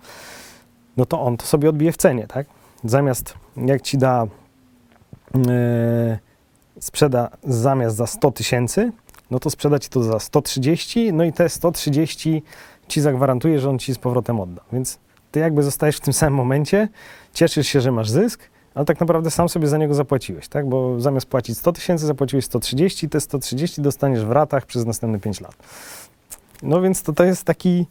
no 0.98 1.06
to 1.06 1.22
on 1.22 1.38
to 1.38 1.46
sobie 1.46 1.70
odbije 1.70 1.92
w 1.92 1.98
cenie, 1.98 2.28
tak? 2.28 2.48
Zamiast 2.84 3.34
jak 3.58 3.82
ci 3.82 3.98
da, 3.98 4.28
e, 5.48 6.20
sprzeda 6.80 7.30
zamiast 7.44 7.96
za 7.96 8.08
100 8.08 8.32
tysięcy, 8.32 8.92
no 9.32 9.40
to 9.40 9.50
sprzeda 9.50 9.80
ci 9.80 9.90
to 9.90 10.04
za 10.04 10.20
130, 10.20 11.14
no 11.14 11.24
i 11.24 11.34
te 11.34 11.50
130 11.50 12.44
ci 12.88 13.02
zagwarantuje, 13.02 13.60
że 13.60 13.70
on 13.70 13.80
ci 13.80 13.94
z 13.94 13.98
powrotem 13.98 14.40
odda. 14.40 14.62
Więc 14.74 15.00
ty 15.32 15.40
jakby 15.40 15.64
zostajesz 15.64 15.98
w 15.98 16.02
tym 16.02 16.14
samym 16.14 16.34
momencie, 16.34 16.90
cieszysz 17.34 17.68
się, 17.68 17.82
że 17.82 17.92
masz 17.92 18.10
zysk, 18.10 18.50
ale 18.76 18.86
tak 18.86 19.00
naprawdę 19.00 19.32
sam 19.32 19.50
sobie 19.50 19.68
za 19.68 19.78
niego 19.78 19.94
zapłaciłeś, 19.94 20.48
tak? 20.48 20.70
Bo 20.70 21.00
zamiast 21.00 21.26
płacić 21.26 21.58
100 21.58 21.72
tysięcy, 21.72 22.06
zapłaciłeś 22.06 22.46
130, 22.46 23.10
te 23.10 23.22
130 23.22 23.82
dostaniesz 23.82 24.26
w 24.26 24.32
ratach 24.32 24.66
przez 24.66 24.86
następne 24.86 25.20
5 25.20 25.42
lat. 25.42 25.56
No 26.64 26.82
więc 26.82 27.04
to, 27.04 27.14
to 27.14 27.24
jest 27.24 27.44
taki 27.44 27.86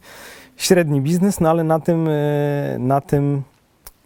średni 0.57 1.01
biznes, 1.01 1.39
no 1.39 1.49
ale 1.49 1.63
na 1.63 1.79
tym, 1.79 2.07
e, 2.07 2.77
na 2.79 3.01
tym 3.01 3.41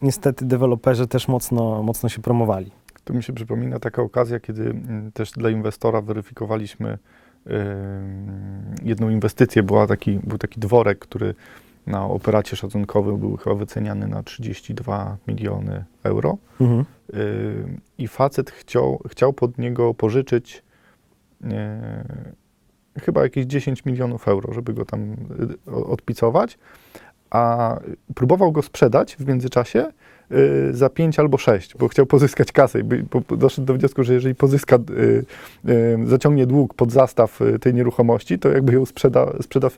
niestety 0.02 0.46
deweloperzy 0.46 1.08
też 1.08 1.28
mocno, 1.28 1.84
mocno 1.84 2.10
się 2.10 2.22
promowali. 2.22 2.72
Tu 3.04 3.14
mi 3.14 3.24
się 3.24 3.34
przypomina 3.34 3.80
taka 3.80 4.02
okazja, 4.02 4.40
kiedy 4.40 4.74
też 5.14 5.32
dla 5.32 5.50
inwestora 5.50 6.02
weryfikowaliśmy 6.02 6.98
ym, 7.48 8.76
jedną 8.84 9.10
inwestycję. 9.10 9.64
Była 9.64 9.88
taki, 9.88 10.20
był 10.24 10.38
taki 10.38 10.60
dworek, 10.60 11.00
który 11.00 11.36
na 11.88 12.06
operacie 12.06 12.56
szacunkowym 12.56 13.18
był 13.18 13.38
chyba 13.38 13.56
wyceniany 13.56 14.08
na 14.08 14.24
32 14.24 15.18
miliony 15.28 15.86
euro. 16.04 16.38
Mhm. 16.62 16.86
Ym, 17.14 17.82
I 17.98 18.08
facet 18.08 18.52
chciał, 18.52 19.00
chciał 19.10 19.34
pod 19.34 19.58
niego 19.58 19.94
pożyczyć 19.94 20.64
e, 21.44 22.04
chyba 23.00 23.24
jakieś 23.24 23.46
10 23.46 23.86
milionów 23.86 24.28
euro, 24.28 24.54
żeby 24.54 24.74
go 24.74 24.86
tam 24.86 25.16
y, 25.68 25.72
odpicować, 25.72 26.58
a 27.32 27.78
próbował 28.16 28.52
go 28.52 28.62
sprzedać 28.62 29.16
w 29.16 29.28
międzyczasie 29.28 29.92
y, 30.32 30.74
za 30.74 30.90
5 30.90 31.20
albo 31.20 31.38
6, 31.38 31.78
bo 31.78 31.88
chciał 31.88 32.06
pozyskać 32.06 32.52
kasę 32.52 32.80
i 32.80 32.84
doszedł 33.38 33.66
do 33.66 33.74
wniosku, 33.74 34.04
że 34.04 34.14
jeżeli 34.14 34.36
pozyska, 34.36 34.76
y, 34.76 35.26
zaciągnie 36.06 36.46
dług 36.48 36.74
pod 36.74 36.92
zastaw 36.92 37.40
tej 37.62 37.74
nieruchomości, 37.74 38.40
to 38.40 38.50
jakby 38.50 38.74
ją 38.74 38.86
sprzeda, 38.86 39.34
sprzeda 39.42 39.70
w, 39.70 39.78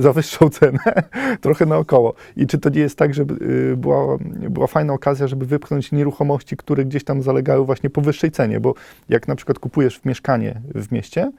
za 0.00 0.12
wyższą 0.12 0.50
cenę, 0.60 0.78
trochę 1.40 1.66
naokoło. 1.66 2.14
I 2.36 2.46
czy 2.46 2.58
to 2.58 2.68
nie 2.68 2.80
jest 2.80 2.98
tak, 2.98 3.14
że 3.14 3.24
była, 3.76 4.18
była 4.50 4.66
fajna 4.66 4.92
okazja, 4.92 5.26
żeby 5.26 5.46
wypchnąć 5.46 5.92
nieruchomości, 5.92 6.56
które 6.56 6.84
gdzieś 6.84 7.04
tam 7.04 7.22
zalegały 7.22 7.64
właśnie 7.64 7.90
po 7.90 8.00
wyższej 8.00 8.30
cenie, 8.30 8.60
bo 8.60 8.74
jak 9.08 9.28
na 9.28 9.36
przykład 9.36 9.58
kupujesz 9.58 10.04
mieszkanie 10.04 10.60
w 10.74 10.92
mieście, 10.92 11.30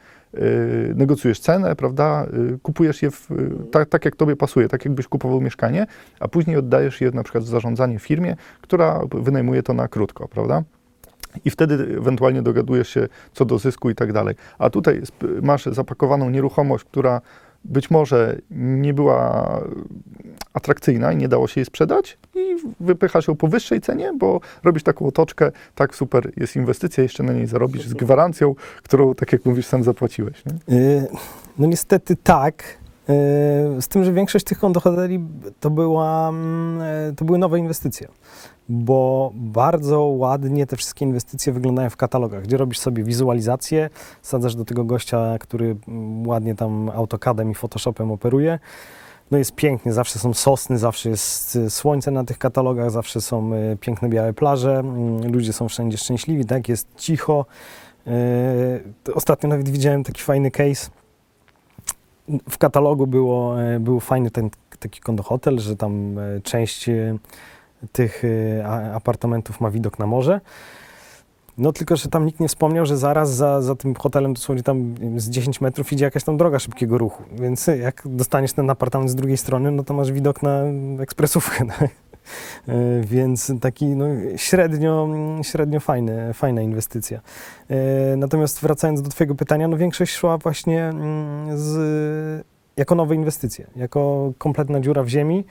negocjujesz 0.96 1.40
cenę, 1.40 1.76
prawda, 1.76 2.26
y, 2.54 2.60
kupujesz 2.64 3.02
je 3.02 3.12
w, 3.12 3.32
y, 3.32 3.52
tak, 3.72 3.90
tak, 3.90 4.06
jak 4.06 4.16
tobie 4.16 4.36
pasuje, 4.36 4.68
tak 4.68 4.86
jakbyś 4.86 5.08
kupował 5.08 5.42
mieszkanie, 5.42 5.88
a 6.20 6.28
później 6.28 6.58
oddajesz 6.58 7.02
je 7.02 7.12
na 7.12 7.24
przykład 7.24 7.44
w 7.44 7.48
zarządzanie 7.48 8.00
firmie, 8.00 8.36
która 8.62 9.02
wynajmuje 9.12 9.64
to 9.64 9.74
na 9.74 9.88
krótko, 9.88 10.28
prawda? 10.28 10.64
I 11.46 11.50
wtedy 11.50 11.74
ewentualnie 11.98 12.42
dogadujesz 12.42 12.90
się 12.90 13.08
co 13.34 13.46
do 13.46 13.60
zysku 13.60 13.90
i 13.90 13.96
tak 13.96 14.14
dalej. 14.14 14.36
A 14.60 14.70
tutaj 14.70 15.02
masz 15.42 15.66
zapakowaną 15.66 16.30
nieruchomość, 16.30 16.84
która 16.84 17.22
być 17.66 17.92
może 17.92 18.38
nie 18.52 18.94
była 18.94 19.62
atrakcyjna 20.54 21.12
i 21.12 21.18
nie 21.18 21.28
dało 21.28 21.48
się 21.48 21.62
jej 21.62 21.66
sprzedać 21.66 22.18
i 22.36 22.56
wypychasz 22.80 23.28
ją 23.28 23.36
po 23.36 23.48
wyższej 23.48 23.82
cenie, 23.82 24.14
bo 24.18 24.40
robisz 24.64 24.84
taką 24.84 25.06
otoczkę, 25.06 25.52
tak 25.76 25.96
super, 25.96 26.32
jest 26.38 26.56
inwestycja, 26.56 27.04
jeszcze 27.04 27.24
na 27.24 27.34
niej 27.34 27.48
zarobisz 27.48 27.88
z 27.88 27.94
gwarancją, 27.94 28.56
którą, 28.84 29.16
tak 29.16 29.32
jak 29.34 29.46
mówisz, 29.46 29.66
sam 29.66 29.84
zapłaciłeś. 29.84 30.44
Nie? 30.46 30.76
Y, 30.78 31.08
No 31.58 31.68
niestety 31.68 32.16
tak. 32.16 32.64
Y, 33.10 33.82
Z 33.82 33.88
tym, 33.88 34.04
że 34.04 34.14
większość 34.14 34.46
tych 34.46 34.60
kondohoteli 34.60 35.20
to, 35.60 35.70
była, 35.70 36.30
mm, 36.30 36.82
y, 36.82 37.16
to 37.16 37.26
były 37.26 37.38
nowe 37.38 37.60
inwestycje, 37.60 38.08
bo 38.70 39.32
bardzo 39.36 40.02
ładnie 40.02 40.66
te 40.66 40.78
wszystkie 40.78 41.06
inwestycje 41.06 41.54
wyglądają 41.54 41.90
w 41.90 41.98
katalogach, 41.98 42.44
gdzie 42.44 42.58
robisz 42.58 42.80
sobie 42.80 43.04
wizualizację, 43.04 43.90
sadzasz 44.22 44.56
do 44.56 44.66
tego 44.66 44.84
gościa, 44.84 45.38
który 45.40 45.76
mm, 45.88 46.28
ładnie 46.28 46.56
tam 46.56 46.90
AutoCADem 46.90 47.52
i 47.52 47.54
Photoshopem 47.54 48.12
operuje. 48.12 48.60
No 49.32 49.38
jest 49.38 49.56
pięknie, 49.56 49.94
zawsze 49.94 50.20
są 50.20 50.34
sosny, 50.34 50.78
zawsze 50.78 51.10
jest 51.10 51.56
y, 51.56 51.70
słońce 51.70 52.12
na 52.12 52.24
tych 52.24 52.38
katalogach, 52.38 52.92
zawsze 52.92 53.22
są 53.22 53.54
y, 53.54 53.78
piękne 53.80 54.10
białe 54.10 54.34
plaże, 54.34 54.80
mm, 54.80 55.32
ludzie 55.32 55.54
są 55.54 55.70
wszędzie 55.70 55.98
szczęśliwi, 55.98 56.46
tak, 56.46 56.70
jest 56.70 56.88
cicho. 56.96 57.46
Y, 58.08 59.14
Ostatnio 59.14 59.50
nawet 59.50 59.70
widziałem 59.70 60.04
taki 60.04 60.22
fajny 60.22 60.52
case. 60.52 60.90
W 62.50 62.58
katalogu 62.58 63.08
było, 63.08 63.56
był 63.80 64.00
fajny 64.00 64.32
ten 64.32 64.50
taki 64.80 65.02
kondohotel, 65.02 65.60
że 65.60 65.76
tam 65.76 66.16
część 66.44 66.90
tych 67.92 68.24
a- 68.66 68.94
apartamentów 68.94 69.62
ma 69.62 69.72
widok 69.72 70.00
na 70.00 70.08
morze. 70.08 70.42
No 71.58 71.72
tylko, 71.74 71.96
że 71.96 72.10
tam 72.10 72.26
nikt 72.26 72.40
nie 72.40 72.48
wspomniał, 72.48 72.86
że 72.86 72.98
zaraz 72.98 73.34
za, 73.34 73.62
za 73.62 73.76
tym 73.76 73.96
hotelem 73.96 74.34
dosłownie 74.34 74.64
tam 74.64 74.96
z 75.18 75.30
10 75.30 75.62
metrów 75.62 75.92
idzie 75.94 76.06
jakaś 76.06 76.24
tam 76.24 76.38
droga 76.38 76.60
szybkiego 76.60 76.98
ruchu. 76.98 77.24
Więc 77.40 77.68
jak 77.68 78.02
dostaniesz 78.06 78.54
ten 78.54 78.70
apartament 78.70 79.12
z 79.12 79.16
drugiej 79.16 79.38
strony, 79.38 79.72
no 79.72 79.84
to 79.84 79.94
masz 79.94 80.12
widok 80.12 80.44
na 80.44 80.64
ekspresówkę. 81.00 81.66
tak? 81.68 81.90
E, 82.68 83.02
Więc 83.02 83.52
taki 83.62 83.86
no, 83.86 84.06
średnio, 84.36 85.08
średnio 85.42 85.80
fajny, 85.80 86.34
fajna 86.34 86.62
inwestycja. 86.62 87.20
E, 87.70 88.16
Natomiast 88.18 88.62
wracając 88.62 89.02
do 89.02 89.10
Twojego 89.10 89.36
pytania, 89.36 89.68
no 89.68 89.78
większość 89.78 90.14
szła 90.14 90.38
właśnie 90.38 90.84
mm, 90.86 91.58
z, 91.58 92.46
jako 92.78 92.96
nowe 92.96 93.16
inwestycje, 93.16 93.68
jako 93.76 94.32
kompletna 94.38 94.80
dziura 94.80 95.04
w 95.04 95.08
ziemi. 95.08 95.46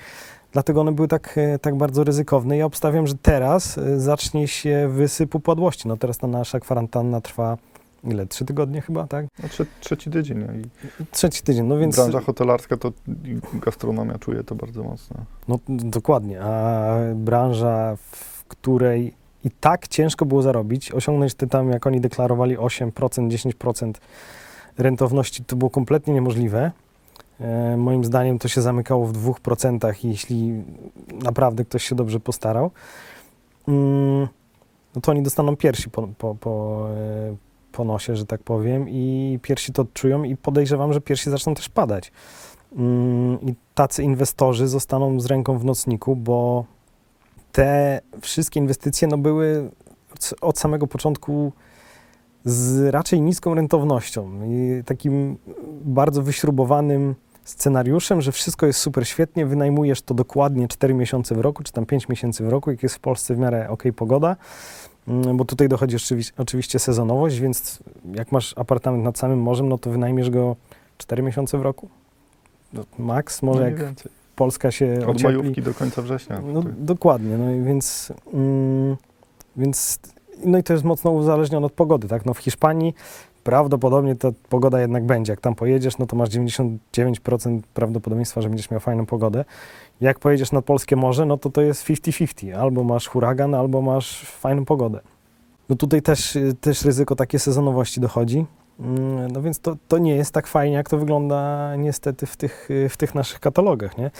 Dlatego 0.53 0.81
one 0.81 0.93
były 0.93 1.09
tak, 1.09 1.35
e, 1.39 1.59
tak 1.59 1.77
bardzo 1.77 2.05
ryzykowne. 2.05 2.57
Ja 2.57 2.67
obstawiam, 2.67 3.07
że 3.07 3.15
teraz 3.23 3.79
e, 3.79 4.01
zacznie 4.01 4.49
się 4.49 4.89
wysyp 4.93 5.35
upadłości. 5.35 5.89
No 5.89 5.97
teraz 5.97 6.19
ta 6.19 6.27
nasza 6.27 6.61
kwarantanna 6.61 7.21
trwa 7.21 7.57
ile? 8.05 8.27
Trzy 8.27 8.45
tygodnie 8.45 8.81
chyba, 8.81 9.07
tak? 9.07 9.27
No, 9.43 9.49
trze- 9.49 9.67
trzeci 9.81 10.11
tydzień. 10.11 10.39
nie? 10.39 10.45
I 10.45 10.65
Trzeci 11.11 11.43
tydzień, 11.43 11.67
no 11.67 11.79
więc... 11.79 11.97
branża 11.97 12.21
hotelarska 12.21 12.77
to 12.77 12.93
gastronomia 13.55 14.19
czuje 14.19 14.45
to 14.45 14.55
bardzo 14.55 14.83
mocno. 14.85 15.17
No 15.49 15.59
dokładnie, 15.69 16.41
a 16.43 16.95
branża, 17.15 17.97
w 17.97 18.45
której 18.49 19.15
i 19.45 19.51
tak 19.51 19.89
ciężko 19.89 20.27
było 20.27 20.43
zarobić, 20.43 20.93
osiągnąć 20.93 21.35
te 21.35 21.47
tam, 21.47 21.71
jak 21.71 21.87
oni 21.87 22.01
deklarowali, 22.01 22.57
8%, 22.59 22.91
10% 22.93 23.93
rentowności, 24.79 25.45
to 25.45 25.57
było 25.57 25.71
kompletnie 25.71 26.15
niemożliwe. 26.15 26.71
E, 27.41 27.77
moim 27.77 28.05
zdaniem 28.05 28.39
to 28.39 28.49
się 28.49 28.63
zamykało 28.63 29.07
w 29.07 29.13
2%, 29.13 29.95
jeśli 30.05 30.65
naprawdę 31.23 31.65
ktoś 31.65 31.85
się 31.85 31.95
dobrze 31.95 32.21
postarał. 32.21 32.71
Mm, 33.69 34.29
no 34.95 35.01
to 35.01 35.13
oni 35.13 35.23
dostaną 35.23 35.57
piersi 35.57 35.91
po, 35.91 36.09
po, 36.19 36.35
po, 36.35 36.87
e, 36.91 37.37
po 37.73 37.85
nosie, 37.85 38.17
że 38.17 38.27
tak 38.27 38.43
powiem, 38.43 38.89
i 38.89 39.39
piersi 39.43 39.73
to 39.73 39.83
odczują 39.83 40.25
i 40.25 40.37
podejrzewam, 40.37 40.93
że 40.93 41.01
piersi 41.01 41.31
zaczną 41.31 41.55
też 41.55 41.69
padać. 41.69 42.13
Mm, 42.77 43.41
I 43.41 43.55
tacy 43.75 44.03
inwestorzy 44.03 44.69
zostaną 44.69 45.21
z 45.21 45.27
ręką 45.27 45.59
w 45.59 45.65
nocniku, 45.65 46.17
bo 46.17 46.65
te 47.53 48.01
wszystkie 48.21 48.61
inwestycje 48.61 49.09
no, 49.09 49.19
były 49.19 49.71
od- 50.15 50.35
od 50.41 50.59
samego 50.59 50.87
początku 50.87 51.53
z 52.45 52.95
raczej 52.95 53.21
niską 53.21 53.55
rentownością 53.55 54.31
i 54.47 54.83
takim 54.85 55.37
bardzo 55.85 56.23
wyśrubowanym 56.23 57.15
scenariuszem, 57.51 58.21
że 58.21 58.33
wszystko 58.33 58.67
jest 58.67 58.79
super 58.81 59.09
świetnie, 59.09 59.47
wynajmujesz 59.47 60.03
to 60.03 60.15
dokładnie 60.15 60.69
4 60.69 60.95
miesiące 60.95 61.35
w 61.35 61.41
roku, 61.41 61.63
czy 61.63 61.73
tam 61.73 61.87
5 61.87 62.09
miesięcy 62.09 62.45
w 62.45 62.49
roku, 62.49 62.71
jak 62.71 62.83
jest 62.83 62.95
w 62.95 63.01
Polsce 63.01 63.35
w 63.35 63.39
miarę 63.39 63.69
ok 63.71 63.83
pogoda, 63.97 64.37
Mm, 65.09 65.37
bo 65.37 65.45
tutaj 65.45 65.69
dochodzi 65.69 65.97
oczywi- 65.97 66.33
oczywiście 66.39 66.79
sezonowość, 66.79 67.39
więc 67.41 67.79
jak 68.15 68.33
masz 68.33 68.55
apartament 68.59 69.05
nad 69.05 69.19
samym 69.19 69.39
morzem, 69.41 69.69
no 69.69 69.79
to 69.79 69.91
wynajmiesz 69.91 70.31
go 70.31 70.57
4 70.99 71.23
miesiące 71.23 71.59
w 71.59 71.63
roku. 71.63 71.89
No, 72.73 72.85
Max, 72.99 73.43
może 73.43 73.61
no, 73.61 73.67
jak 73.67 73.75
mniej 73.75 73.87
więcej. 73.87 74.13
Polska 74.37 74.71
się 74.71 74.99
Od 75.07 75.17
ociepli. 75.17 75.25
majówki 75.39 75.63
do 75.63 75.75
końca 75.75 76.03
września. 76.03 76.41
No 76.53 76.63
dokładnie, 76.79 77.39
no 77.39 77.51
i 77.53 77.61
więc, 77.63 78.13
mm, 78.33 78.97
więc 79.57 79.99
no 80.45 80.59
i 80.59 80.63
to 80.63 80.73
jest 80.73 80.85
mocno 80.85 81.11
uzależnione 81.11 81.67
od 81.67 81.73
pogody, 81.73 82.09
tak? 82.09 82.27
No 82.27 82.35
w 82.35 82.39
Hiszpanii 82.39 82.95
prawdopodobnie 83.49 84.17
ta 84.17 84.29
pogoda 84.49 84.81
jednak 84.81 85.07
będzie. 85.07 85.33
Jak 85.33 85.41
tam 85.41 85.55
pojedziesz, 85.55 85.99
no 85.99 86.07
to 86.07 86.17
masz 86.17 86.29
99% 86.29 86.79
prawdopodobieństwa, 87.75 88.41
że 88.41 88.49
będziesz 88.49 88.71
miał 88.71 88.81
fajną 88.81 89.07
pogodę. 89.07 89.45
Jak 90.01 90.19
pojedziesz 90.19 90.53
nad 90.53 90.65
polskie 90.65 90.97
morze, 90.97 91.27
no 91.27 91.37
to 91.39 91.51
to 91.51 91.61
jest 91.61 91.85
50-50. 91.87 92.53
Albo 92.53 92.85
masz 92.85 93.09
huragan, 93.09 93.55
albo 93.55 93.83
masz 93.83 94.25
fajną 94.25 94.65
pogodę. 94.65 95.01
No 95.69 95.77
tutaj 95.77 96.03
też, 96.03 96.39
też 96.61 96.85
ryzyko 96.85 97.17
takiej 97.17 97.41
sezonowości 97.41 98.01
dochodzi. 98.01 98.47
Mm, 98.81 99.33
No 99.33 99.43
więc 99.43 99.61
to, 99.61 99.77
to 99.89 99.99
nie 99.99 100.17
jest 100.17 100.35
tak 100.35 100.47
fajnie, 100.47 100.77
jak 100.77 100.89
to 100.89 100.99
wygląda 100.99 101.77
niestety 101.77 102.27
w 102.27 102.37
tych, 102.37 102.69
w 102.89 102.97
tych 102.97 103.15
naszych 103.15 103.41
katalogach, 103.41 103.99
nie? 103.99 104.11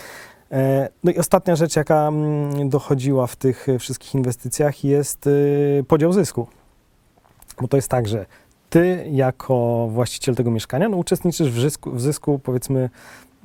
E, 0.51 0.89
No 1.03 1.11
i 1.11 1.17
ostatnia 1.17 1.55
rzecz, 1.55 1.75
jaka 1.75 2.07
mm, 2.07 2.69
dochodziła 2.69 3.27
w 3.27 3.35
tych 3.35 3.67
wszystkich 3.79 4.15
inwestycjach 4.15 4.83
jest 4.83 5.27
y, 5.27 5.85
podział 5.87 6.13
zysku. 6.13 6.47
Bo 7.61 7.67
to 7.67 7.77
jest 7.77 7.89
tak, 7.89 8.07
że 8.07 8.25
ty 8.69 9.05
jako 9.11 9.87
właściciel 9.91 10.35
tego 10.35 10.51
mieszkania 10.51 10.89
no, 10.89 10.97
uczestniczysz 10.97 11.51
w 11.51 11.59
zysku, 11.59 11.91
w 11.91 12.01
zysku 12.01 12.39
powiedzmy 12.39 12.89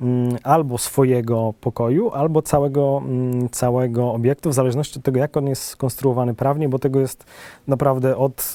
mm, 0.01 0.37
albo 0.43 0.77
swojego 0.77 1.53
pokoju, 1.61 2.11
albo 2.11 2.41
całego, 2.41 3.01
mm, 3.05 3.49
całego 3.49 4.13
obiektu, 4.13 4.49
w 4.49 4.53
zależności 4.53 4.99
od 4.99 5.05
tego, 5.05 5.19
jak 5.19 5.37
on 5.37 5.47
jest 5.47 5.63
skonstruowany 5.63 6.33
prawnie, 6.33 6.69
bo 6.69 6.79
tego 6.79 6.99
jest 6.99 7.25
naprawdę 7.67 8.17
od, 8.17 8.53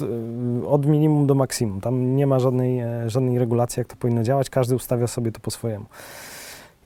y, 0.62 0.66
od 0.66 0.86
minimum 0.86 1.26
do 1.26 1.34
maksimum. 1.34 1.80
Tam 1.80 2.16
nie 2.16 2.26
ma 2.26 2.38
żadnej, 2.38 2.78
e, 2.78 3.10
żadnej 3.10 3.38
regulacji, 3.38 3.80
jak 3.80 3.88
to 3.88 3.96
powinno 3.96 4.22
działać. 4.22 4.50
Każdy 4.50 4.74
ustawia 4.74 5.06
sobie 5.06 5.32
to 5.32 5.40
po 5.40 5.50
swojemu. 5.50 5.86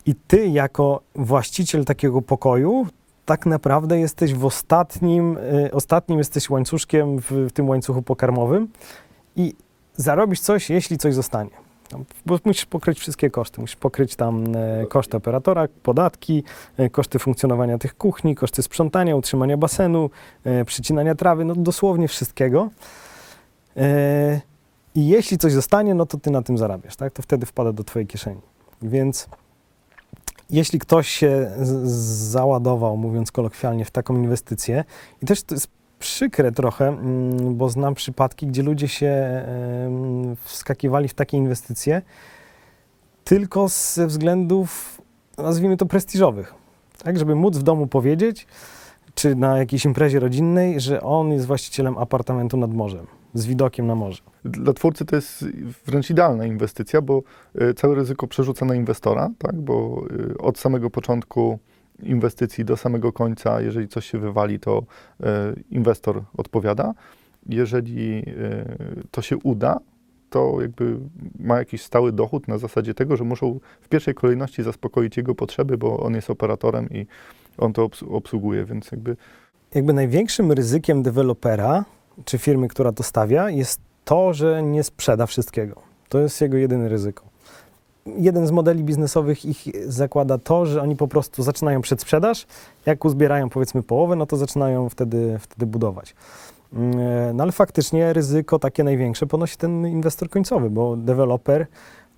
I 0.06 0.14
ty, 0.14 0.48
jako 0.48 1.00
właściciel 1.14 1.84
takiego 1.84 2.22
pokoju, 2.22 2.86
tak 3.24 3.46
naprawdę 3.46 3.98
jesteś 3.98 4.34
w 4.34 4.44
ostatnim, 4.44 5.38
y, 5.38 5.70
ostatnim 5.72 6.18
jesteś 6.18 6.50
łańcuszkiem 6.50 7.18
w, 7.18 7.30
w 7.30 7.52
tym 7.52 7.68
łańcuchu 7.68 8.02
pokarmowym 8.02 8.68
i 9.36 9.54
zarobisz 9.96 10.40
coś, 10.40 10.70
jeśli 10.70 10.98
coś 10.98 11.14
zostanie. 11.14 11.50
Bo 12.26 12.38
musisz 12.44 12.66
pokryć 12.66 12.98
wszystkie 12.98 13.30
koszty. 13.30 13.60
Musisz 13.60 13.76
pokryć 13.76 14.16
tam 14.16 14.44
e, 14.56 14.86
koszty 14.86 15.16
operatora, 15.16 15.68
podatki, 15.82 16.44
e, 16.76 16.90
koszty 16.90 17.18
funkcjonowania 17.18 17.78
tych 17.78 17.96
kuchni, 17.96 18.34
koszty 18.34 18.62
sprzątania, 18.62 19.16
utrzymania 19.16 19.56
basenu, 19.56 20.10
e, 20.44 20.64
przycinania 20.64 21.14
trawy, 21.14 21.44
no 21.44 21.54
dosłownie 21.54 22.08
wszystkiego. 22.08 22.70
I 24.94 25.08
jeśli 25.08 25.38
coś 25.38 25.52
zostanie, 25.52 25.94
no 25.94 26.06
to 26.06 26.18
ty 26.18 26.30
na 26.30 26.42
tym 26.42 26.58
zarabiasz, 26.58 26.96
tak? 26.96 27.12
To 27.12 27.22
wtedy 27.22 27.46
wpada 27.46 27.72
do 27.72 27.84
twojej 27.84 28.06
kieszeni. 28.06 28.40
Więc 28.82 29.28
jeśli 30.50 30.78
ktoś 30.78 31.08
się 31.08 31.50
załadował, 32.30 32.96
mówiąc 32.96 33.32
kolokwialnie, 33.32 33.84
w 33.84 33.90
taką 33.90 34.16
inwestycję, 34.16 34.84
i 35.22 35.26
też 35.26 35.42
to 35.42 35.54
jest 35.54 35.68
przykre 36.04 36.52
trochę, 36.52 36.88
mm, 36.88 37.54
bo 37.56 37.68
znam 37.68 37.94
przypadki, 37.94 38.46
gdzie 38.46 38.62
ludzie 38.62 38.88
się 38.88 39.42
wskakiwali 40.44 41.08
w 41.08 41.14
takie 41.14 41.36
inwestycje 41.36 42.02
tylko 43.24 43.68
ze 43.68 44.06
względów, 44.06 45.00
nazwijmy 45.38 45.76
to, 45.76 45.86
prestiżowych. 45.86 46.54
Tak, 47.04 47.18
żeby 47.18 47.34
móc 47.34 47.56
w 47.56 47.62
domu 47.62 47.86
powiedzieć, 47.86 48.46
czy 49.14 49.36
na 49.36 49.58
jakiejś 49.58 49.84
imprezie 49.84 50.20
rodzinnej, 50.20 50.80
że 50.80 51.00
on 51.00 51.32
jest 51.32 51.46
właścicielem 51.46 51.98
apartamentu 51.98 52.56
nad 52.56 52.74
morzem, 52.74 53.06
z 53.34 53.46
widokiem 53.46 53.86
na 53.86 53.94
morze. 53.94 54.22
Dla 54.44 54.72
twórcy 54.72 55.04
to 55.04 55.16
jest 55.16 55.44
wręcz 55.86 56.10
idealna 56.10 56.46
inwestycja, 56.46 57.02
bo 57.02 57.22
y, 57.60 57.74
całe 57.74 57.94
ryzyko 57.94 58.26
przerzuca 58.26 58.66
na 58.66 58.74
inwestora, 58.74 59.30
tak? 59.38 59.54
bo 59.54 60.04
y, 60.34 60.38
od 60.38 60.58
samego 60.58 60.90
początku 60.90 61.58
inwestycji 62.02 62.64
do 62.64 62.76
samego 62.76 63.12
końca, 63.12 63.60
jeżeli 63.60 63.88
coś 63.88 64.10
się 64.10 64.18
wywali, 64.18 64.60
to 64.60 64.78
y, 64.78 65.24
inwestor 65.70 66.22
odpowiada. 66.36 66.94
Jeżeli 67.48 68.18
y, 68.18 69.06
to 69.10 69.22
się 69.22 69.36
uda, 69.36 69.80
to 70.30 70.58
jakby 70.60 70.96
ma 71.38 71.58
jakiś 71.58 71.82
stały 71.82 72.12
dochód 72.12 72.48
na 72.48 72.58
zasadzie 72.58 72.94
tego, 72.94 73.16
że 73.16 73.24
muszą 73.24 73.60
w 73.80 73.88
pierwszej 73.88 74.14
kolejności 74.14 74.62
zaspokoić 74.62 75.16
jego 75.16 75.34
potrzeby, 75.34 75.78
bo 75.78 76.00
on 76.00 76.14
jest 76.14 76.30
operatorem 76.30 76.90
i 76.90 77.06
on 77.58 77.72
to 77.72 77.86
obs- 77.86 78.14
obsługuje, 78.16 78.64
więc 78.64 78.92
jakby 78.92 79.16
jakby 79.74 79.92
największym 79.92 80.52
ryzykiem 80.52 81.02
dewelopera 81.02 81.84
czy 82.24 82.38
firmy, 82.38 82.68
która 82.68 82.92
to 82.92 83.02
stawia, 83.02 83.50
jest 83.50 83.80
to, 84.04 84.34
że 84.34 84.62
nie 84.62 84.82
sprzeda 84.82 85.26
wszystkiego. 85.26 85.82
To 86.08 86.18
jest 86.18 86.40
jego 86.40 86.56
jedyne 86.56 86.88
ryzyko. 86.88 87.33
Jeden 88.06 88.46
z 88.46 88.50
modeli 88.50 88.84
biznesowych 88.84 89.44
ich 89.44 89.64
zakłada 89.86 90.38
to, 90.38 90.66
że 90.66 90.82
oni 90.82 90.96
po 90.96 91.08
prostu 91.08 91.42
zaczynają 91.42 91.80
przedsprzedaż, 91.80 92.46
jak 92.86 93.04
uzbierają 93.04 93.50
powiedzmy 93.50 93.82
połowę, 93.82 94.16
no 94.16 94.26
to 94.26 94.36
zaczynają 94.36 94.88
wtedy, 94.88 95.38
wtedy 95.40 95.66
budować. 95.66 96.14
Mm, 96.72 97.36
No 97.36 97.42
ale 97.42 97.52
faktycznie 97.52 98.12
ryzyko 98.12 98.58
takie 98.58 98.84
największe 98.84 99.26
ponosi 99.26 99.56
ten 99.56 99.86
inwestor 99.86 100.30
końcowy, 100.30 100.70
bo 100.70 100.96
deweloper, 100.96 101.66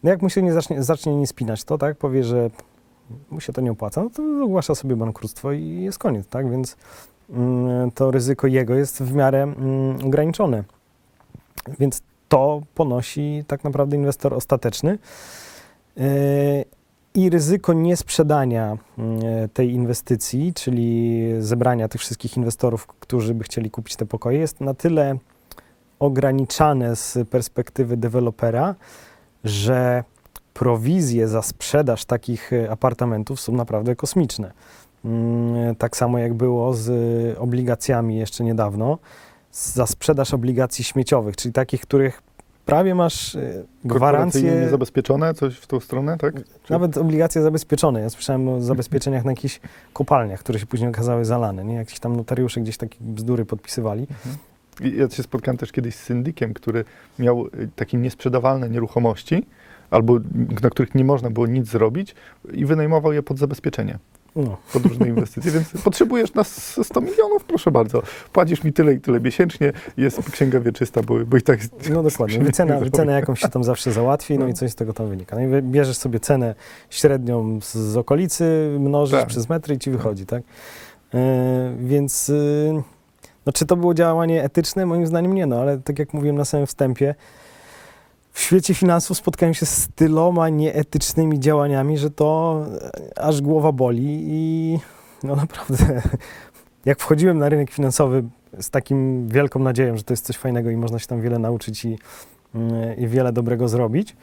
no 0.02 0.10
jak 0.10 0.22
mu 0.22 0.30
się 0.30 0.42
nie 0.42 0.52
zacznie, 0.52 0.82
zacznie 0.82 1.16
nie 1.16 1.26
spinać, 1.26 1.64
to 1.64 1.78
tak 1.78 1.96
powie, 1.96 2.24
że 2.24 2.50
mu 3.30 3.40
się 3.40 3.52
to 3.52 3.60
nie 3.60 3.72
opłaca, 3.72 4.04
no 4.04 4.10
to 4.10 4.22
ogłasza 4.44 4.74
sobie 4.74 4.96
bankructwo 4.96 5.52
i 5.52 5.80
jest 5.80 5.98
koniec, 5.98 6.26
tak? 6.26 6.50
Więc 6.50 6.76
mm, 7.30 7.90
to 7.90 8.10
ryzyko 8.10 8.46
jego 8.46 8.74
jest 8.74 9.02
w 9.02 9.14
miarę 9.14 9.42
mm, 9.42 10.06
ograniczone. 10.06 10.64
Więc 11.78 12.02
to 12.28 12.62
ponosi 12.74 13.44
tak 13.46 13.64
naprawdę 13.64 13.96
inwestor 13.96 14.34
ostateczny. 14.34 14.98
I 17.14 17.30
ryzyko 17.30 17.72
niesprzedania 17.72 18.76
yy, 18.98 19.48
tej 19.48 19.72
inwestycji, 19.72 20.54
czyli 20.54 21.22
zebrania 21.38 21.88
tych 21.88 22.00
wszystkich 22.00 22.36
inwestorów, 22.36 22.86
którzy 22.86 23.34
by 23.34 23.44
chcieli 23.44 23.70
kupić 23.70 23.96
te 23.96 24.06
pokoje, 24.06 24.38
jest 24.38 24.60
na 24.60 24.74
tyle 24.74 25.18
ograniczane 25.98 26.96
z 26.96 27.28
perspektywy 27.28 27.96
dewelopera, 27.96 28.74
że 29.44 30.04
prowizje 30.54 31.28
za 31.28 31.42
sprzedaż 31.42 32.04
takich 32.04 32.52
e, 32.52 32.70
apartamentów 32.70 33.40
są 33.40 33.52
naprawdę 33.52 33.96
kosmiczne. 33.96 34.52
Mm, 35.04 35.74
Tak 35.76 35.96
samo 35.96 36.18
jak 36.18 36.34
było 36.34 36.74
z 36.74 36.88
y, 36.88 37.38
obligacjami 37.38 38.16
jeszcze 38.16 38.44
niedawno, 38.44 38.98
za 39.52 39.86
sprzedaż 39.86 40.34
obligacji 40.34 40.84
śmieciowych, 40.84 41.36
czyli 41.36 41.52
takich, 41.52 41.80
których 41.80 42.22
prawie 42.66 42.94
masz 42.94 43.34
y, 43.34 43.64
gwarancję, 43.84 44.60
niezabezpieczone, 44.60 45.34
coś 45.34 45.56
w 45.56 45.66
tą 45.66 45.80
stronę, 45.80 46.18
tak? 46.18 46.34
Czy- 46.34 46.72
nawet 46.72 46.96
obligacje 46.98 47.42
zabezpieczone. 47.42 48.00
Ja 48.00 48.10
słyszałem 48.10 48.48
o 48.48 48.60
zabezpieczeniach 48.60 49.24
na 49.24 49.32
jakichś 49.32 49.60
kopalniach, 49.92 50.40
które 50.40 50.58
się 50.58 50.66
później 50.66 50.90
okazały 50.90 51.24
zalane. 51.24 51.64
Nie? 51.64 51.74
Jakieś 51.74 51.98
tam 51.98 52.16
notariusze 52.16 52.60
gdzieś 52.60 52.76
takie 52.76 52.96
bzdury 53.00 53.44
podpisywali. 53.44 54.06
I 54.80 54.96
Ja 54.96 55.10
się 55.10 55.22
spotkałem 55.22 55.56
też 55.58 55.72
kiedyś 55.72 55.94
z 55.94 56.02
syndykiem, 56.02 56.54
który 56.54 56.84
miał 57.18 57.46
y, 57.46 57.68
takie 57.76 57.96
niesprzedawalne 57.98 58.68
nieruchomości, 58.68 59.46
albo 59.90 60.18
na 60.62 60.70
których 60.70 60.94
nie 60.94 61.04
można 61.04 61.30
było 61.30 61.46
nic 61.46 61.66
zrobić 61.68 62.14
i 62.52 62.64
wynajmował 62.66 63.12
je 63.12 63.22
pod 63.22 63.38
zabezpieczenie, 63.38 63.98
No. 64.36 64.56
pod 64.72 64.86
różne 64.86 65.08
inwestycje, 65.08 65.50
więc 65.52 65.68
potrzebujesz 65.84 66.34
nas 66.34 66.80
100 66.82 67.00
milionów, 67.00 67.44
proszę 67.44 67.70
bardzo, 67.70 68.02
płacisz 68.32 68.64
mi 68.64 68.72
tyle 68.72 68.94
i 68.94 69.00
tyle 69.00 69.20
miesięcznie, 69.20 69.72
jest 69.96 70.30
księga 70.30 70.60
wieczysta, 70.60 71.02
bo, 71.02 71.14
bo 71.26 71.36
i 71.36 71.42
tak... 71.42 71.60
No 71.90 72.02
dokładnie. 72.02 72.38
Wycena, 72.44 72.78
wycena 72.78 73.12
jakąś 73.12 73.40
się 73.40 73.48
tam 73.48 73.64
zawsze 73.64 73.92
załatwi, 73.92 74.38
no 74.38 74.48
i 74.48 74.54
coś 74.54 74.70
z 74.70 74.74
tego 74.74 74.92
tam 74.92 75.08
wynika. 75.08 75.36
No 75.36 75.58
i 75.58 75.62
bierzesz 75.62 75.96
sobie 75.96 76.20
cenę 76.20 76.54
średnią 76.90 77.60
z, 77.60 77.76
z 77.76 77.96
okolicy, 77.96 78.76
mnożysz 78.80 79.20
Tak. 79.20 79.28
przez 79.28 79.48
metry 79.48 79.74
i 79.74 79.78
ci 79.78 79.90
wychodzi, 79.90 80.26
tak? 80.26 80.42
E, 81.14 81.74
więc 81.80 82.28
y, 82.28 82.82
no, 83.46 83.52
czy 83.52 83.66
to 83.66 83.76
było 83.76 83.94
działanie 83.94 84.42
etyczne? 84.42 84.86
Moim 84.86 85.06
zdaniem 85.06 85.34
nie, 85.34 85.46
no 85.46 85.60
ale 85.60 85.78
tak 85.78 85.98
jak 85.98 86.14
mówiłem 86.14 86.36
na 86.36 86.44
samym 86.44 86.66
wstępie, 86.66 87.14
w 88.36 88.40
świecie 88.40 88.74
finansów 88.74 89.18
spotkałem 89.18 89.54
się 89.54 89.66
z 89.66 89.88
tyloma 89.94 90.48
nieetycznymi 90.48 91.40
działaniami, 91.40 91.98
że 91.98 92.10
to 92.10 92.60
e, 93.14 93.18
aż 93.18 93.40
głowa 93.40 93.72
boli 93.72 94.18
i 94.26 94.78
no 95.22 95.36
naprawdę, 95.36 96.02
jak 96.84 97.00
wchodziłem 97.00 97.38
na 97.38 97.48
rynek 97.48 97.70
finansowy 97.70 98.24
z 98.60 98.70
takim 98.70 99.28
wielką 99.28 99.60
nadzieją, 99.60 99.96
że 99.96 100.02
to 100.02 100.12
jest 100.12 100.26
coś 100.26 100.36
fajnego 100.36 100.70
i 100.70 100.76
można 100.76 100.98
się 100.98 101.06
tam 101.06 101.20
wiele 101.20 101.38
nauczyć 101.38 101.84
i, 101.84 101.98
mm, 102.54 102.96
i 102.96 103.08
wiele 103.08 103.32
dobrego 103.32 103.68
zrobić, 103.68 104.16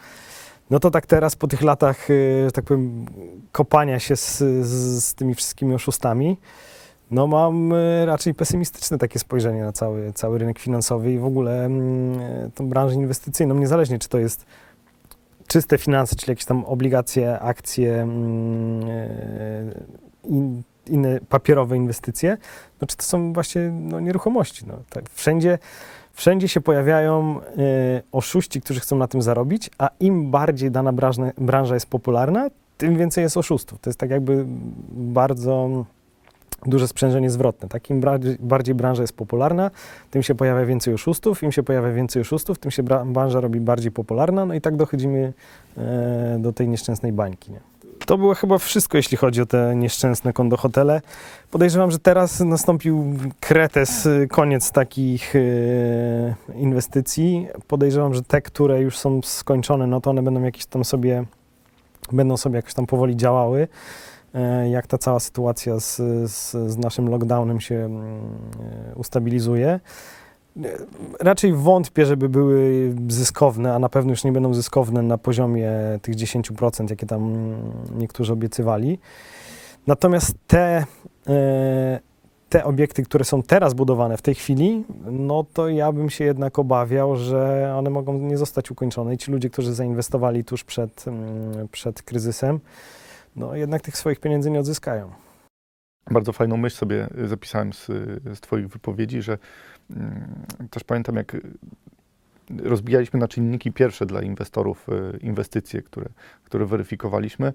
no 0.69 0.79
to 0.79 0.91
tak 0.91 1.05
teraz 1.05 1.35
po 1.35 1.47
tych 1.47 1.61
latach, 1.61 2.07
że 2.45 2.51
tak 2.51 2.65
powiem, 2.65 3.05
kopania 3.51 3.99
się 3.99 4.15
z, 4.15 4.37
z, 4.65 5.03
z 5.03 5.13
tymi 5.13 5.35
wszystkimi 5.35 5.73
oszustami, 5.73 6.37
no 7.11 7.27
mam 7.27 7.71
y, 7.73 8.05
raczej 8.05 8.33
pesymistyczne 8.33 8.97
takie 8.97 9.19
spojrzenie 9.19 9.63
na 9.63 9.71
cały, 9.71 10.13
cały 10.13 10.37
rynek 10.37 10.59
finansowy 10.59 11.13
i 11.13 11.19
w 11.19 11.25
ogóle 11.25 11.65
mm, 11.65 12.51
tą 12.51 12.69
branżę 12.69 12.95
inwestycyjną, 12.95 13.55
niezależnie 13.55 13.99
czy 13.99 14.09
to 14.09 14.19
jest 14.19 14.45
czyste 15.47 15.77
finanse, 15.77 16.15
czyli 16.15 16.31
jakieś 16.31 16.45
tam 16.45 16.65
obligacje, 16.65 17.39
akcje, 17.39 18.01
mm, 18.01 18.89
y, 18.89 19.83
in, 20.23 20.63
inne 20.87 21.19
papierowe 21.29 21.77
inwestycje, 21.77 22.37
no 22.81 22.87
czy 22.87 22.97
to 22.97 23.03
są 23.03 23.33
właśnie 23.33 23.61
no, 23.61 23.99
nieruchomości. 23.99 24.65
No, 24.67 24.73
tak. 24.89 25.09
wszędzie, 25.09 25.59
wszędzie 26.13 26.47
się 26.47 26.61
pojawiają 26.61 27.39
oszuści, 28.11 28.61
którzy 28.61 28.79
chcą 28.79 28.95
na 28.95 29.07
tym 29.07 29.21
zarobić, 29.21 29.69
a 29.77 29.89
im 29.99 30.31
bardziej 30.31 30.71
dana 30.71 30.93
branża, 30.93 31.31
branża 31.37 31.73
jest 31.73 31.85
popularna, 31.85 32.49
tym 32.77 32.97
więcej 32.97 33.21
jest 33.21 33.37
oszustów. 33.37 33.79
To 33.79 33.89
jest 33.89 33.99
tak 33.99 34.09
jakby 34.09 34.45
bardzo 34.91 35.85
duże 36.69 36.87
sprzężenie 36.87 37.29
zwrotne. 37.29 37.69
Tak? 37.69 37.89
Im 37.89 38.01
bardziej, 38.39 38.75
branża 38.75 39.01
jest 39.01 39.15
popularna, 39.15 39.71
tym 40.11 40.23
się 40.23 40.35
pojawia 40.35 40.65
więcej 40.65 40.93
oszustów, 40.93 41.43
im 41.43 41.51
się 41.51 41.63
pojawia 41.63 41.91
więcej 41.91 42.21
oszustów, 42.21 42.59
tym 42.59 42.71
się 42.71 42.83
bra- 42.83 43.05
branża 43.05 43.39
robi 43.39 43.59
bardziej 43.59 43.91
popularna, 43.91 44.45
no 44.45 44.53
i 44.53 44.61
tak 44.61 44.75
dochodzimy 44.75 45.33
e, 45.77 46.37
do 46.39 46.53
tej 46.53 46.67
nieszczęsnej 46.67 47.11
bańki. 47.11 47.51
Nie? 47.51 47.59
To 48.05 48.17
było 48.17 48.35
chyba 48.35 48.57
wszystko, 48.57 48.97
jeśli 48.97 49.17
chodzi 49.17 49.41
o 49.41 49.45
te 49.45 49.75
nieszczęsne 49.75 50.33
kondohotele. 50.33 51.01
Podejrzewam, 51.51 51.91
że 51.91 51.99
teraz 51.99 52.39
nastąpił 52.39 53.13
kretes, 53.39 54.05
y, 54.05 54.27
koniec 54.31 54.71
takich 54.71 55.35
y, 55.35 56.35
inwestycji. 56.55 57.47
Podejrzewam, 57.67 58.13
że 58.13 58.21
te, 58.21 58.41
które 58.41 58.81
już 58.81 58.97
są 58.97 59.21
skończone, 59.23 59.87
no 59.87 60.01
to 60.01 60.09
one 60.09 60.23
będą 60.23 60.43
jakieś 60.43 60.65
tam 60.65 60.85
sobie, 60.85 61.25
będą 62.11 62.37
sobie 62.37 62.55
jakoś 62.55 62.73
tam 62.73 62.85
powoli 62.85 63.17
działały. 63.17 63.67
E, 64.33 64.69
Jak 64.69 64.87
ta 64.87 64.97
cała 64.97 65.19
sytuacja 65.19 65.79
z, 65.79 65.95
z, 66.31 66.51
z 66.71 66.77
naszym 66.77 67.09
lockdownem 67.09 67.59
się 67.61 67.75
mm, 67.75 68.03
e, 68.91 68.95
ustabilizuje. 68.95 69.67
E, 69.67 69.79
Raczej 71.19 71.53
wątpię, 71.53 72.05
żeby 72.05 72.29
były 72.29 72.93
zyskowne, 73.07 73.73
a 73.73 73.79
na 73.79 73.89
pewno 73.89 74.11
już 74.11 74.23
nie 74.23 74.31
będą 74.31 74.53
zyskowne 74.53 75.01
na 75.01 75.17
poziomie 75.17 75.71
tych 76.01 76.15
10%, 76.15 76.89
jakie 76.89 77.05
tam 77.05 77.53
niektórzy 77.97 78.33
obiecywali. 78.33 78.99
Natomiast 79.87 80.35
te, 80.47 80.85
te 82.49 82.63
obiekty, 82.63 83.03
które 83.03 83.25
są 83.25 83.43
teraz 83.43 83.73
budowane 83.73 84.17
w 84.17 84.21
tej 84.21 84.35
chwili, 84.35 84.83
no 85.11 85.45
to 85.53 85.69
ja 85.69 85.91
bym 85.91 86.09
się 86.09 86.25
jednak 86.25 86.59
obawiał, 86.59 87.15
że 87.15 87.73
one 87.77 87.89
mogą 87.89 88.13
nie 88.13 88.37
zostać 88.37 88.71
ukończone 88.71 89.13
i 89.13 89.17
ci 89.17 89.31
ludzie, 89.31 89.49
którzy 89.49 89.73
zainwestowali 89.73 90.43
tuż 90.43 90.63
przed, 90.63 91.07
mm, 91.07 91.67
przed 91.71 92.01
kryzysem, 92.01 92.59
no 93.35 93.55
jednak 93.55 93.81
tych 93.81 93.97
swoich 93.97 94.19
pieniędzy 94.19 94.51
nie 94.51 94.59
odzyskają. 94.59 95.11
Bardzo 96.11 96.33
fajną 96.33 96.57
myśl 96.57 96.77
sobie 96.77 97.07
zapisałem 97.27 97.73
z, 97.73 97.85
z 98.33 98.41
Twoich 98.41 98.67
wypowiedzi, 98.67 99.21
że 99.21 99.37
mm, 99.91 100.45
też 100.69 100.83
pamiętam, 100.83 101.15
jak 101.15 101.37
rozbijaliśmy 102.63 103.19
na 103.19 103.27
czynniki 103.27 103.71
pierwsze 103.71 104.05
dla 104.05 104.21
inwestorów 104.21 104.89
y, 104.89 105.17
inwestycje, 105.17 105.81
które, 105.81 106.09
które 106.43 106.65
weryfikowaliśmy. 106.65 107.53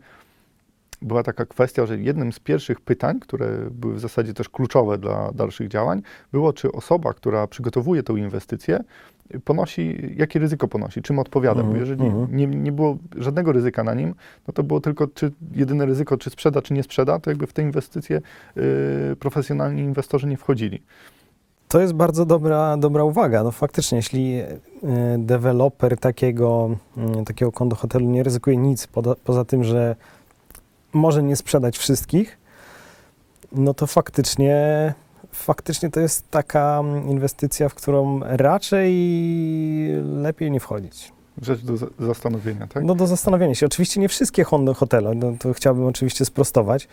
Była 1.03 1.23
taka 1.23 1.47
kwestia, 1.47 1.87
że 1.87 1.99
jednym 1.99 2.33
z 2.33 2.41
pierwszych 2.41 2.81
pytań, 2.81 3.21
które 3.21 3.71
były 3.71 3.95
w 3.95 4.01
zasadzie 4.01 4.35
też 4.35 4.49
kluczowe 4.49 4.99
dla 4.99 5.33
dalszych 5.33 5.69
działań, 5.69 6.03
było, 6.33 6.53
czy 6.53 6.73
osoba, 6.73 7.15
która 7.15 7.47
przygotowuje 7.47 8.03
tę 8.03 8.13
inwestycję, 8.13 8.81
ponosi, 9.45 10.15
jakie 10.17 10.39
ryzyko 10.39 10.69
ponosi, 10.69 11.03
czym 11.03 11.19
odpowiada. 11.19 11.63
Bo 11.63 11.69
Mhm, 11.69 11.81
jeżeli 11.81 12.07
mhm. 12.07 12.37
nie, 12.37 12.47
nie 12.47 12.73
było 12.73 12.97
żadnego 13.17 13.53
ryzyka 13.53 13.85
na 13.85 13.95
nim, 13.95 14.15
no 14.49 14.55
to 14.55 14.63
było 14.63 14.81
tylko 14.81 15.07
czy 15.07 15.33
jedyne 15.55 15.87
ryzyko, 15.87 16.17
czy 16.17 16.31
sprzeda, 16.31 16.63
czy 16.63 16.75
nie 16.75 16.83
sprzeda, 16.83 17.19
to 17.19 17.31
jakby 17.31 17.47
w 17.47 17.53
te 17.53 17.63
inwestycje 17.63 18.21
y, 18.57 19.17
profesjonalni 19.17 19.83
inwestorzy 19.83 20.27
nie 20.27 20.37
wchodzili. 20.37 20.83
To 21.69 21.81
jest 21.81 21.93
bardzo 21.93 22.27
dobra, 22.27 22.77
dobra 22.77 23.05
uwaga. 23.05 23.43
No 23.43 23.51
faktycznie, 23.51 23.97
jeśli 23.97 24.35
e, 24.35 24.49
deweloper 25.19 25.99
takiego, 25.99 26.71
mm, 26.97 27.25
takiego 27.25 27.53
kondo 27.53 27.77
hotelu 27.77 28.07
nie 28.07 28.23
ryzykuje 28.23 28.57
nic 28.57 28.87
poza, 28.87 29.15
poza 29.25 29.45
tym, 29.45 29.65
że 29.65 29.97
może 30.93 31.23
nie 31.23 31.37
sprzedać 31.37 31.79
wszystkich, 31.79 32.39
no 33.53 33.75
to 33.75 33.87
faktycznie, 33.87 34.95
faktycznie 35.33 35.91
to 35.91 36.01
jest 36.01 36.31
taka 36.31 36.79
mm, 36.81 37.09
inwestycja, 37.09 37.69
w 37.69 37.75
którą 37.75 38.21
raczej 38.23 38.93
lepiej 40.05 40.51
nie 40.51 40.61
wchodzić. 40.61 41.13
Rzecz 41.43 41.61
do 41.61 41.77
za- 41.77 41.87
zastanowienia, 42.01 42.67
tak? 42.67 42.85
No 42.85 42.95
do 42.95 43.07
zastanowienia 43.07 43.55
się. 43.55 43.67
Oczywiście 43.67 44.01
nie 44.01 44.09
wszystkie 44.09 44.45
hotele, 44.75 45.15
no 45.15 45.33
to 45.39 45.53
chciałbym 45.53 45.87
oczywiście 45.87 46.25
sprostować, 46.25 46.89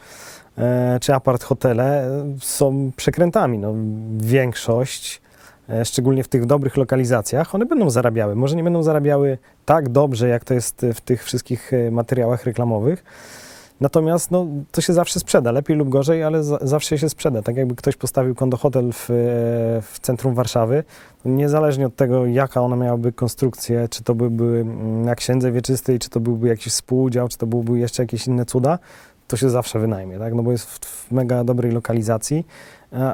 e, 0.58 0.98
czy 1.02 1.14
apart 1.14 1.44
hotele 1.44 2.08
e, 2.08 2.26
są 2.40 2.92
przekrętami. 2.96 3.58
No, 3.58 3.74
większość, 4.18 5.22
e, 5.70 5.86
szczególnie 5.86 6.24
w 6.24 6.28
tych 6.28 6.46
dobrych 6.46 6.78
lokalizacjach, 6.78 7.56
one 7.56 7.66
będą 7.66 7.90
zarabiały. 7.90 8.36
Może 8.36 8.56
nie 8.56 8.64
będą 8.64 8.84
zarabiały 8.84 9.38
tak 9.66 9.90
dobrze, 9.90 10.28
jak 10.28 10.44
to 10.44 10.54
jest 10.54 10.86
w 10.94 11.02
tych 11.02 11.24
wszystkich 11.24 11.74
e, 11.74 11.92
materiałach 11.92 12.44
reklamowych, 12.46 13.04
Natomiast 13.82 14.32
no, 14.32 14.48
to 14.72 14.82
się 14.82 14.94
zawsze 14.94 15.20
sprzeda, 15.20 15.52
lepiej 15.52 15.78
lub 15.78 15.90
gorzej, 15.90 16.24
ale 16.24 16.44
za, 16.44 16.58
zawsze 16.62 16.98
się 16.98 17.10
sprzeda. 17.10 17.42
Tak 17.42 17.58
jakby 17.58 17.76
ktoś 17.76 17.96
postawił 17.96 18.36
kondohotel 18.36 18.92
w, 18.94 19.10
e, 19.10 19.14
w 19.82 20.00
centrum 20.02 20.34
Warszawy, 20.34 20.84
niezależnie 21.26 21.88
od 21.88 21.96
tego, 21.96 22.26
jaka 22.26 22.62
ona 22.62 22.76
miałaby 22.76 23.12
konstrukcję, 23.12 23.88
czy 23.90 24.04
to 24.04 24.16
byłby 24.16 24.44
mm, 24.44 25.02
na 25.02 25.16
księdze 25.16 25.52
wieczystej, 25.52 26.00
czy 26.00 26.10
to 26.10 26.20
byłby 26.20 26.48
jakiś 26.48 26.74
współudział, 26.74 27.28
czy 27.28 27.38
to 27.38 27.48
byłby 27.48 27.80
jeszcze 27.80 28.04
jakieś 28.04 28.28
inne 28.28 28.46
cuda, 28.46 28.80
to 29.28 29.38
się 29.38 29.50
zawsze 29.50 29.80
wynajmie, 29.80 30.20
tak? 30.20 30.34
no 30.34 30.44
bo 30.44 30.52
jest 30.52 30.66
w, 30.66 30.80
w 30.80 31.12
mega 31.12 31.44
dobrej 31.44 31.72
lokalizacji. 31.72 32.46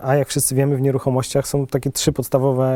A, 0.01 0.15
jak 0.15 0.27
wszyscy 0.27 0.55
wiemy, 0.55 0.77
w 0.77 0.81
nieruchomościach 0.81 1.47
są 1.47 1.67
takie 1.67 1.91
trzy 1.91 2.11
podstawowe 2.11 2.71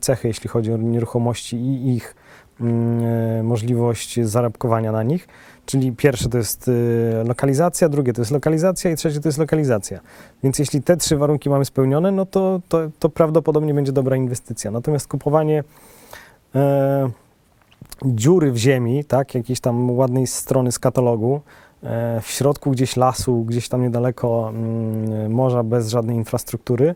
cechy, 0.00 0.28
jeśli 0.28 0.48
chodzi 0.48 0.72
o 0.72 0.76
nieruchomości 0.76 1.56
i 1.56 1.94
ich 1.94 2.14
mm, 2.60 3.04
e, 3.04 3.42
możliwość 3.42 4.20
zarobkowania 4.20 4.92
na 4.92 5.02
nich. 5.02 5.28
Czyli 5.66 5.92
pierwsze 5.92 6.28
to 6.28 6.38
jest 6.38 6.68
y, 6.68 6.72
lokalizacja, 7.24 7.88
drugie 7.88 8.12
to 8.12 8.20
jest 8.20 8.30
lokalizacja 8.30 8.90
i 8.90 8.96
trzecie 8.96 9.20
to 9.20 9.28
jest 9.28 9.38
lokalizacja. 9.38 10.00
Więc 10.42 10.58
jeśli 10.58 10.82
te 10.82 10.96
trzy 10.96 11.16
warunki 11.16 11.50
mamy 11.50 11.64
spełnione, 11.64 12.10
no 12.10 12.26
to, 12.26 12.60
to, 12.68 12.78
to 12.98 13.08
prawdopodobnie 13.08 13.74
będzie 13.74 13.92
dobra 13.92 14.16
inwestycja. 14.16 14.70
Natomiast 14.70 15.08
kupowanie 15.08 15.64
e, 16.54 17.10
dziury 18.04 18.52
w 18.52 18.56
ziemi, 18.56 19.04
tak, 19.04 19.34
jakiejś 19.34 19.60
tam 19.60 19.90
ładnej 19.90 20.26
strony 20.26 20.72
z 20.72 20.78
katalogu, 20.78 21.40
e, 21.40 21.40
w 22.22 22.26
środku 22.30 22.70
gdzieś 22.70 22.96
lasu, 22.96 23.44
gdzieś 23.44 23.68
tam 23.68 23.82
niedaleko 23.82 24.48
mm, 24.48 25.32
morza, 25.32 25.62
bez 25.62 25.88
żadnej 25.88 26.16
infrastruktury, 26.16 26.94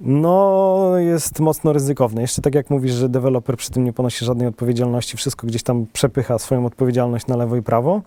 no, 0.00 0.92
jest 0.98 1.40
mocno 1.40 1.72
ryzykowne. 1.72 2.22
Jeszcze 2.22 2.42
tak 2.42 2.54
jak 2.54 2.70
mówisz, 2.70 2.92
że 2.92 3.08
deweloper 3.08 3.56
przy 3.56 3.70
tym 3.70 3.84
nie 3.84 3.92
ponosi 3.92 4.24
żadnej 4.24 4.48
odpowiedzialności, 4.48 5.16
wszystko 5.16 5.46
gdzieś 5.46 5.62
tam 5.62 5.86
przepycha 5.92 6.38
swoją 6.38 6.66
odpowiedzialność 6.66 7.26
na 7.26 7.36
lewo 7.36 7.56
i 7.56 7.62
prawo, 7.62 8.02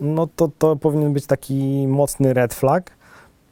no 0.00 0.28
to 0.36 0.50
to 0.58 0.76
powinien 0.76 1.12
być 1.12 1.26
taki 1.26 1.86
mocny 1.88 2.34
red 2.34 2.54
flag. 2.54 2.90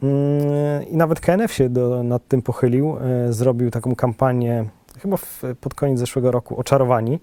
Mm, 0.02 0.88
I 0.90 0.96
nawet 0.96 1.20
KNF 1.20 1.52
się 1.52 1.68
do, 1.68 2.02
nad 2.02 2.28
tym 2.28 2.42
pochylił, 2.42 2.96
e, 3.28 3.32
zrobił 3.32 3.70
taką 3.70 3.94
kampanię, 3.94 4.64
chyba 4.98 5.16
w, 5.16 5.42
pod 5.60 5.74
koniec 5.74 5.98
zeszłego 5.98 6.30
roku, 6.30 6.60
Oczarowani, 6.60 7.18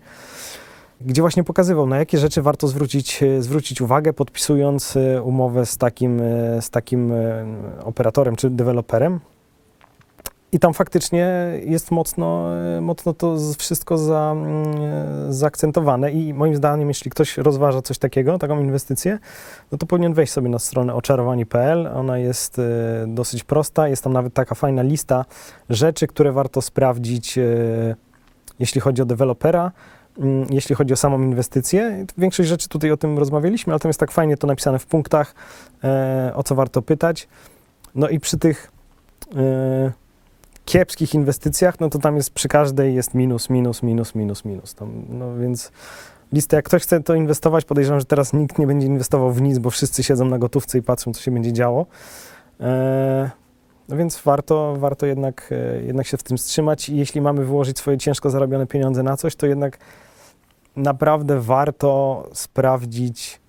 gdzie 1.02 1.22
właśnie 1.22 1.44
pokazywał, 1.44 1.88
na 1.88 1.98
jakie 1.98 2.18
rzeczy 2.18 2.42
warto 2.42 2.68
zwrócić, 2.68 3.24
e, 3.24 3.42
zwrócić 3.42 3.82
uwagę, 3.82 4.14
podpisując 4.14 4.98
e, 4.98 5.22
umowę 5.22 5.66
z 5.66 5.78
takim, 5.78 6.22
e, 6.22 6.62
z 6.62 6.70
takim 6.70 7.14
operatorem 7.84 8.36
czy 8.36 8.50
deweloperem. 8.50 9.20
I 10.52 10.60
tam 10.60 10.74
faktycznie 10.74 11.52
jest 11.66 11.92
mocno, 11.92 12.46
mocno 12.82 13.14
to 13.14 13.38
wszystko 13.58 13.98
za, 13.98 14.36
mm, 14.38 15.34
zaakcentowane 15.34 16.12
i 16.12 16.34
moim 16.34 16.56
zdaniem, 16.56 16.88
jeśli 16.88 17.12
ktoś 17.12 17.38
rozważa 17.38 17.82
coś 17.82 17.98
takiego, 17.98 18.38
taką 18.40 18.60
inwestycję, 18.60 19.20
no 19.72 19.78
to 19.78 19.86
powinien 19.86 20.14
wejść 20.14 20.34
sobie 20.34 20.50
na 20.50 20.60
stronę 20.60 20.94
oczarowani.pl. 20.94 21.88
Ona 21.88 22.18
jest 22.18 22.62
dosyć 23.08 23.44
prosta, 23.44 23.88
jest 23.88 24.04
tam 24.04 24.14
nawet 24.14 24.34
taka 24.34 24.56
fajna 24.56 24.82
lista 24.82 25.26
rzeczy, 25.70 26.08
które 26.08 26.32
warto 26.32 26.62
sprawdzić, 26.62 27.40
jeśli 28.60 28.82
chodzi 28.82 29.02
o 29.02 29.06
dewelopera, 29.06 29.72
jeśli 30.50 30.76
chodzi 30.76 30.94
o 30.94 30.98
samą 30.98 31.22
inwestycję. 31.22 32.06
Większość 32.18 32.50
rzeczy 32.50 32.70
tutaj 32.70 32.92
o 32.92 32.98
tym 32.98 33.18
rozmawialiśmy, 33.18 33.74
ale 33.74 33.80
tam 33.80 33.90
jest 33.90 34.00
tak 34.00 34.12
fajnie 34.12 34.38
to 34.38 34.48
napisane 34.48 34.80
w 34.80 34.86
punktach, 34.86 35.36
e, 35.84 36.32
o 36.36 36.44
co 36.44 36.56
warto 36.56 36.82
pytać. 36.82 37.28
No 37.96 38.10
i 38.10 38.20
przy 38.20 38.38
tych 38.38 38.72
e, 39.36 39.92
kiepskich 40.66 41.14
inwestycjach, 41.14 41.80
no 41.80 41.90
to 41.90 42.00
tam 42.00 42.16
jest 42.16 42.30
przy 42.30 42.48
każdej 42.48 42.96
jest 42.96 43.14
minus, 43.14 43.50
minus, 43.50 43.84
minus, 43.84 44.16
minus, 44.16 44.46
minus. 44.46 44.74
Tam, 44.74 45.06
no 45.10 45.36
więc 45.38 45.72
listę, 46.34 46.56
jak 46.56 46.66
ktoś 46.66 46.84
chce 46.84 47.04
to 47.04 47.16
inwestować, 47.16 47.66
podejrzewam, 47.66 48.00
że 48.00 48.06
teraz 48.06 48.34
nikt 48.34 48.60
nie 48.60 48.68
będzie 48.68 48.88
inwestował 48.88 49.32
w 49.32 49.42
nic, 49.42 49.60
bo 49.60 49.70
wszyscy 49.70 50.04
siedzą 50.04 50.26
na 50.26 50.40
gotówce 50.40 50.78
i 50.78 50.82
patrzą, 50.82 51.14
co 51.14 51.22
się 51.22 51.32
będzie 51.32 51.54
działo. 51.54 51.86
E, 52.60 53.30
no 53.90 53.98
więc 53.98 54.22
warto, 54.22 54.76
warto 54.78 55.06
jednak, 55.06 55.54
jednak 55.86 56.08
się 56.08 56.18
w 56.18 56.24
tym 56.24 56.38
wstrzymać 56.38 56.90
i 56.90 56.98
jeśli 56.98 57.22
mamy 57.22 57.46
wyłożyć 57.46 57.78
swoje 57.78 57.98
ciężko 57.98 58.30
zarobione 58.30 58.68
pieniądze 58.68 59.04
na 59.04 59.18
coś, 59.18 59.36
to 59.36 59.46
jednak 59.48 59.78
naprawdę 60.76 61.40
warto 61.40 62.24
sprawdzić, 62.34 63.40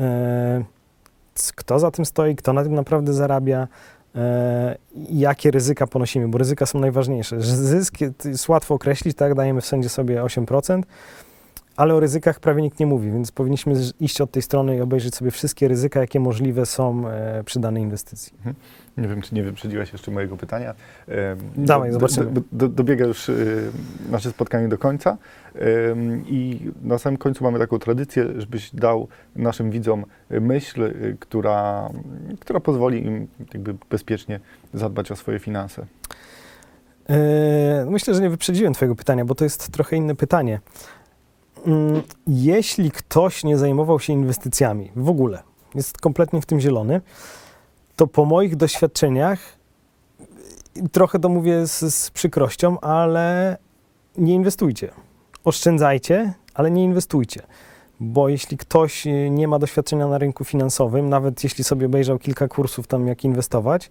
e, 0.00 0.64
kto 1.54 1.78
za 1.78 1.90
tym 1.90 2.04
stoi, 2.04 2.36
kto 2.36 2.52
na 2.52 2.62
tym 2.62 2.74
naprawdę 2.74 3.12
zarabia, 3.12 3.68
e, 4.14 4.76
jakie 5.10 5.50
ryzyka 5.50 5.86
ponosimy, 5.86 6.28
bo 6.28 6.38
ryzyka 6.38 6.66
są 6.66 6.78
najważniejsze. 6.78 7.40
Zysk 7.40 7.94
jest 8.24 8.48
łatwo 8.48 8.74
określić, 8.74 9.16
tak, 9.16 9.34
dajemy 9.34 9.60
w 9.60 9.66
sędzie 9.66 9.88
sobie 9.88 10.22
8%, 10.22 10.82
ale 11.76 11.94
o 11.94 12.00
ryzykach 12.00 12.40
prawie 12.40 12.62
nikt 12.62 12.80
nie 12.80 12.86
mówi, 12.86 13.10
więc 13.10 13.32
powinniśmy 13.32 13.74
iść 14.00 14.20
od 14.20 14.30
tej 14.30 14.42
strony 14.42 14.76
i 14.76 14.80
obejrzeć 14.80 15.14
sobie 15.14 15.30
wszystkie 15.30 15.68
ryzyka, 15.68 16.00
jakie 16.00 16.20
możliwe 16.20 16.66
są 16.66 17.08
e, 17.08 17.44
przy 17.44 17.60
danej 17.60 17.82
inwestycji. 17.82 18.32
Nie 19.00 19.08
wiem, 19.08 19.22
czy 19.22 19.34
nie 19.34 19.42
wyprzedziłaś 19.42 19.92
jeszcze 19.92 20.10
mojego 20.10 20.36
pytania. 20.36 20.74
Dawaj, 21.56 21.92
zobaczymy. 21.92 22.30
Do, 22.30 22.40
do, 22.52 22.68
dobiega 22.68 23.06
już 23.06 23.30
nasze 24.10 24.30
spotkanie 24.30 24.68
do 24.68 24.78
końca 24.78 25.16
i 26.26 26.60
na 26.82 26.98
samym 26.98 27.16
końcu 27.16 27.44
mamy 27.44 27.58
taką 27.58 27.78
tradycję, 27.78 28.26
żebyś 28.38 28.74
dał 28.74 29.08
naszym 29.36 29.70
widzom 29.70 30.04
myśl, 30.30 30.82
y, 30.82 31.16
która, 31.20 31.90
która 32.40 32.60
pozwoli 32.60 33.06
im 33.06 33.28
jakby 33.54 33.74
bezpiecznie 33.90 34.40
zadbać 34.74 35.12
o 35.12 35.16
swoje 35.16 35.38
finanse. 35.38 35.86
E, 37.10 37.86
Myślę, 37.90 38.14
że 38.14 38.22
nie 38.22 38.30
wyprzedziłem 38.30 38.74
Twojego 38.74 38.96
pytania, 38.96 39.24
bo 39.24 39.34
to 39.34 39.44
jest 39.44 39.72
trochę 39.72 39.96
inne 39.96 40.14
pytanie. 40.14 40.60
Mm, 41.66 42.02
Jeśli 42.26 42.90
ktoś 42.90 43.44
nie 43.44 43.58
zajmował 43.58 44.00
się 44.00 44.12
inwestycjami 44.12 44.90
w 44.96 45.08
ogóle, 45.08 45.42
jest 45.74 45.98
kompletnie 45.98 46.40
w 46.40 46.46
tym 46.46 46.60
zielony, 46.60 47.00
to 48.00 48.06
po 48.06 48.24
moich 48.24 48.56
doświadczeniach, 48.56 49.38
trochę 50.92 51.18
to 51.18 51.28
mówię 51.28 51.66
z, 51.66 51.94
z 51.94 52.10
przykrością, 52.10 52.80
ale 52.80 53.56
nie 54.18 54.34
inwestujcie. 54.34 54.90
Oszczędzajcie, 55.44 56.34
ale 56.54 56.70
nie 56.70 56.84
inwestujcie. 56.84 57.42
Bo 58.00 58.28
jeśli 58.28 58.56
ktoś 58.56 59.06
y, 59.06 59.30
nie 59.30 59.48
ma 59.48 59.58
doświadczenia 59.58 60.06
na 60.06 60.18
rynku 60.18 60.44
finansowym, 60.44 61.08
nawet 61.08 61.44
jeśli 61.44 61.64
sobie 61.64 61.86
obejrzał 61.86 62.18
kilka 62.18 62.48
kursów 62.48 62.86
tam, 62.86 63.06
jak 63.06 63.24
inwestować, 63.24 63.90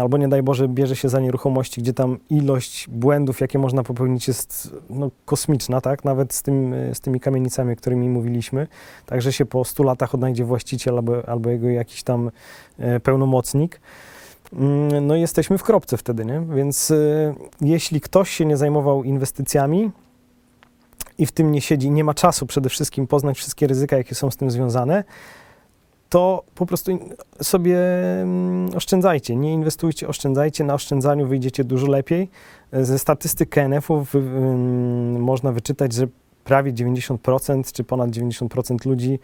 albo 0.00 0.18
nie 0.18 0.28
daj 0.28 0.42
Boże 0.42 0.68
bierze 0.68 0.96
się 0.96 1.08
za 1.08 1.20
nieruchomości, 1.20 1.82
gdzie 1.82 1.92
tam 1.92 2.18
ilość 2.30 2.88
błędów, 2.88 3.40
jakie 3.40 3.58
można 3.58 3.82
popełnić 3.82 4.28
jest 4.28 4.74
no, 4.90 5.10
kosmiczna, 5.24 5.80
tak? 5.80 6.04
Nawet 6.04 6.34
z, 6.34 6.42
tym, 6.42 6.74
y, 6.74 6.94
z 6.94 7.00
tymi 7.00 7.20
kamienicami, 7.20 7.72
o 7.72 7.76
którymi 7.76 8.08
mówiliśmy. 8.08 8.66
Także 9.06 9.32
się 9.32 9.46
po 9.46 9.64
100 9.64 9.82
latach 9.82 10.14
odnajdzie 10.14 10.44
właściciel 10.44 10.96
albo, 10.96 11.28
albo 11.28 11.50
jego 11.50 11.68
jakiś 11.68 12.02
tam 12.02 12.30
e, 12.78 13.00
pełnomocnik. 13.00 13.80
Mm, 14.52 15.06
No 15.06 15.16
jesteśmy 15.16 15.58
w 15.58 15.62
kropce 15.62 15.96
wtedy, 15.96 16.24
nie? 16.24 16.40
Więc 16.40 16.90
y, 16.90 17.34
jeśli 17.60 18.00
ktoś 18.00 18.30
się 18.30 18.44
nie 18.44 18.56
zajmował 18.56 19.04
inwestycjami 19.04 19.90
i 21.18 21.26
w 21.26 21.32
tym 21.32 21.52
nie 21.52 21.60
siedzi, 21.60 21.90
nie 21.90 22.04
ma 22.04 22.14
czasu 22.14 22.46
przede 22.46 22.68
wszystkim 22.68 23.06
poznać 23.06 23.36
wszystkie 23.36 23.66
ryzyka, 23.66 23.96
jakie 23.96 24.14
są 24.14 24.30
z 24.30 24.36
tym 24.36 24.50
związane, 24.50 25.04
to 26.14 26.44
po 26.54 26.66
prostu 26.66 26.98
sobie 27.42 27.78
mm, 28.22 28.70
oszczędzajcie, 28.76 29.36
nie 29.36 29.52
inwestujcie, 29.52 30.08
oszczędzajcie. 30.08 30.64
Na 30.64 30.74
oszczędzaniu 30.74 31.26
wyjdziecie 31.26 31.64
dużo 31.64 31.86
lepiej. 31.86 32.30
Ze 32.72 32.98
statystyk 32.98 33.48
KNF-u 33.48 34.00
wy, 34.00 34.18
ym, 34.18 35.20
można 35.20 35.52
wyczytać, 35.52 35.92
że 35.92 36.06
prawie 36.44 36.72
90% 36.72 37.72
czy 37.72 37.84
ponad 37.84 38.10
90% 38.10 38.86
ludzi, 38.86 39.18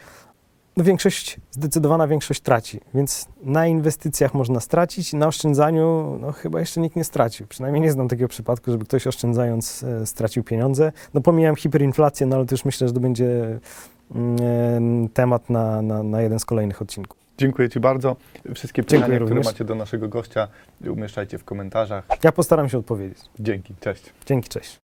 no 0.77 0.85
większość, 0.85 1.41
zdecydowana 1.51 2.09
większość 2.09 2.41
traci. 2.41 2.81
Więc 2.95 3.29
na 3.43 3.67
inwestycjach 3.67 4.35
można 4.35 4.61
stracić, 4.61 5.13
na 5.13 5.27
oszczędzaniu 5.27 6.19
no 6.21 6.33
chyba 6.33 6.61
jeszcze 6.61 6.81
nikt 6.81 6.97
nie 6.97 7.05
stracił. 7.05 7.47
Przynajmniej 7.47 7.83
nie 7.83 7.93
znam 7.93 8.09
takiego 8.09 8.29
przypadku, 8.29 8.71
żeby 8.71 8.85
ktoś 8.85 9.07
oszczędzając 9.07 9.83
e, 9.83 10.07
stracił 10.07 10.45
pieniądze. 10.45 10.93
No 11.15 11.21
pomijam 11.21 11.57
hiperinflację, 11.57 12.27
no 12.27 12.37
ale 12.37 12.47
to 12.47 12.55
już 12.55 12.65
myślę, 12.65 12.89
że 12.89 12.95
to 12.95 13.01
będzie 13.01 13.27
mm, 13.37 13.61
temat 15.15 15.51
na, 15.51 15.83
na, 15.83 16.03
na 16.03 16.23
jeden 16.23 16.39
z 16.39 16.45
kolejnych 16.45 16.83
odcinków. 16.83 17.19
Dziękuję 17.39 17.69
Ci 17.69 17.81
bardzo. 17.81 18.17
Wszystkie 18.55 18.83
Dziękuję 18.83 19.01
pytania, 19.01 19.17
które 19.17 19.19
również. 19.19 19.47
macie 19.47 19.65
do 19.65 19.75
naszego 19.75 20.09
gościa, 20.09 20.49
umieszczajcie 20.91 21.39
w 21.39 21.45
komentarzach. 21.45 22.07
Ja 22.25 22.33
postaram 22.33 22.69
się 22.69 22.79
odpowiedzieć. 22.79 23.19
Dzięki, 23.41 23.75
cześć. 23.81 24.13
Dzięki, 24.27 24.49
cześć. 24.49 24.90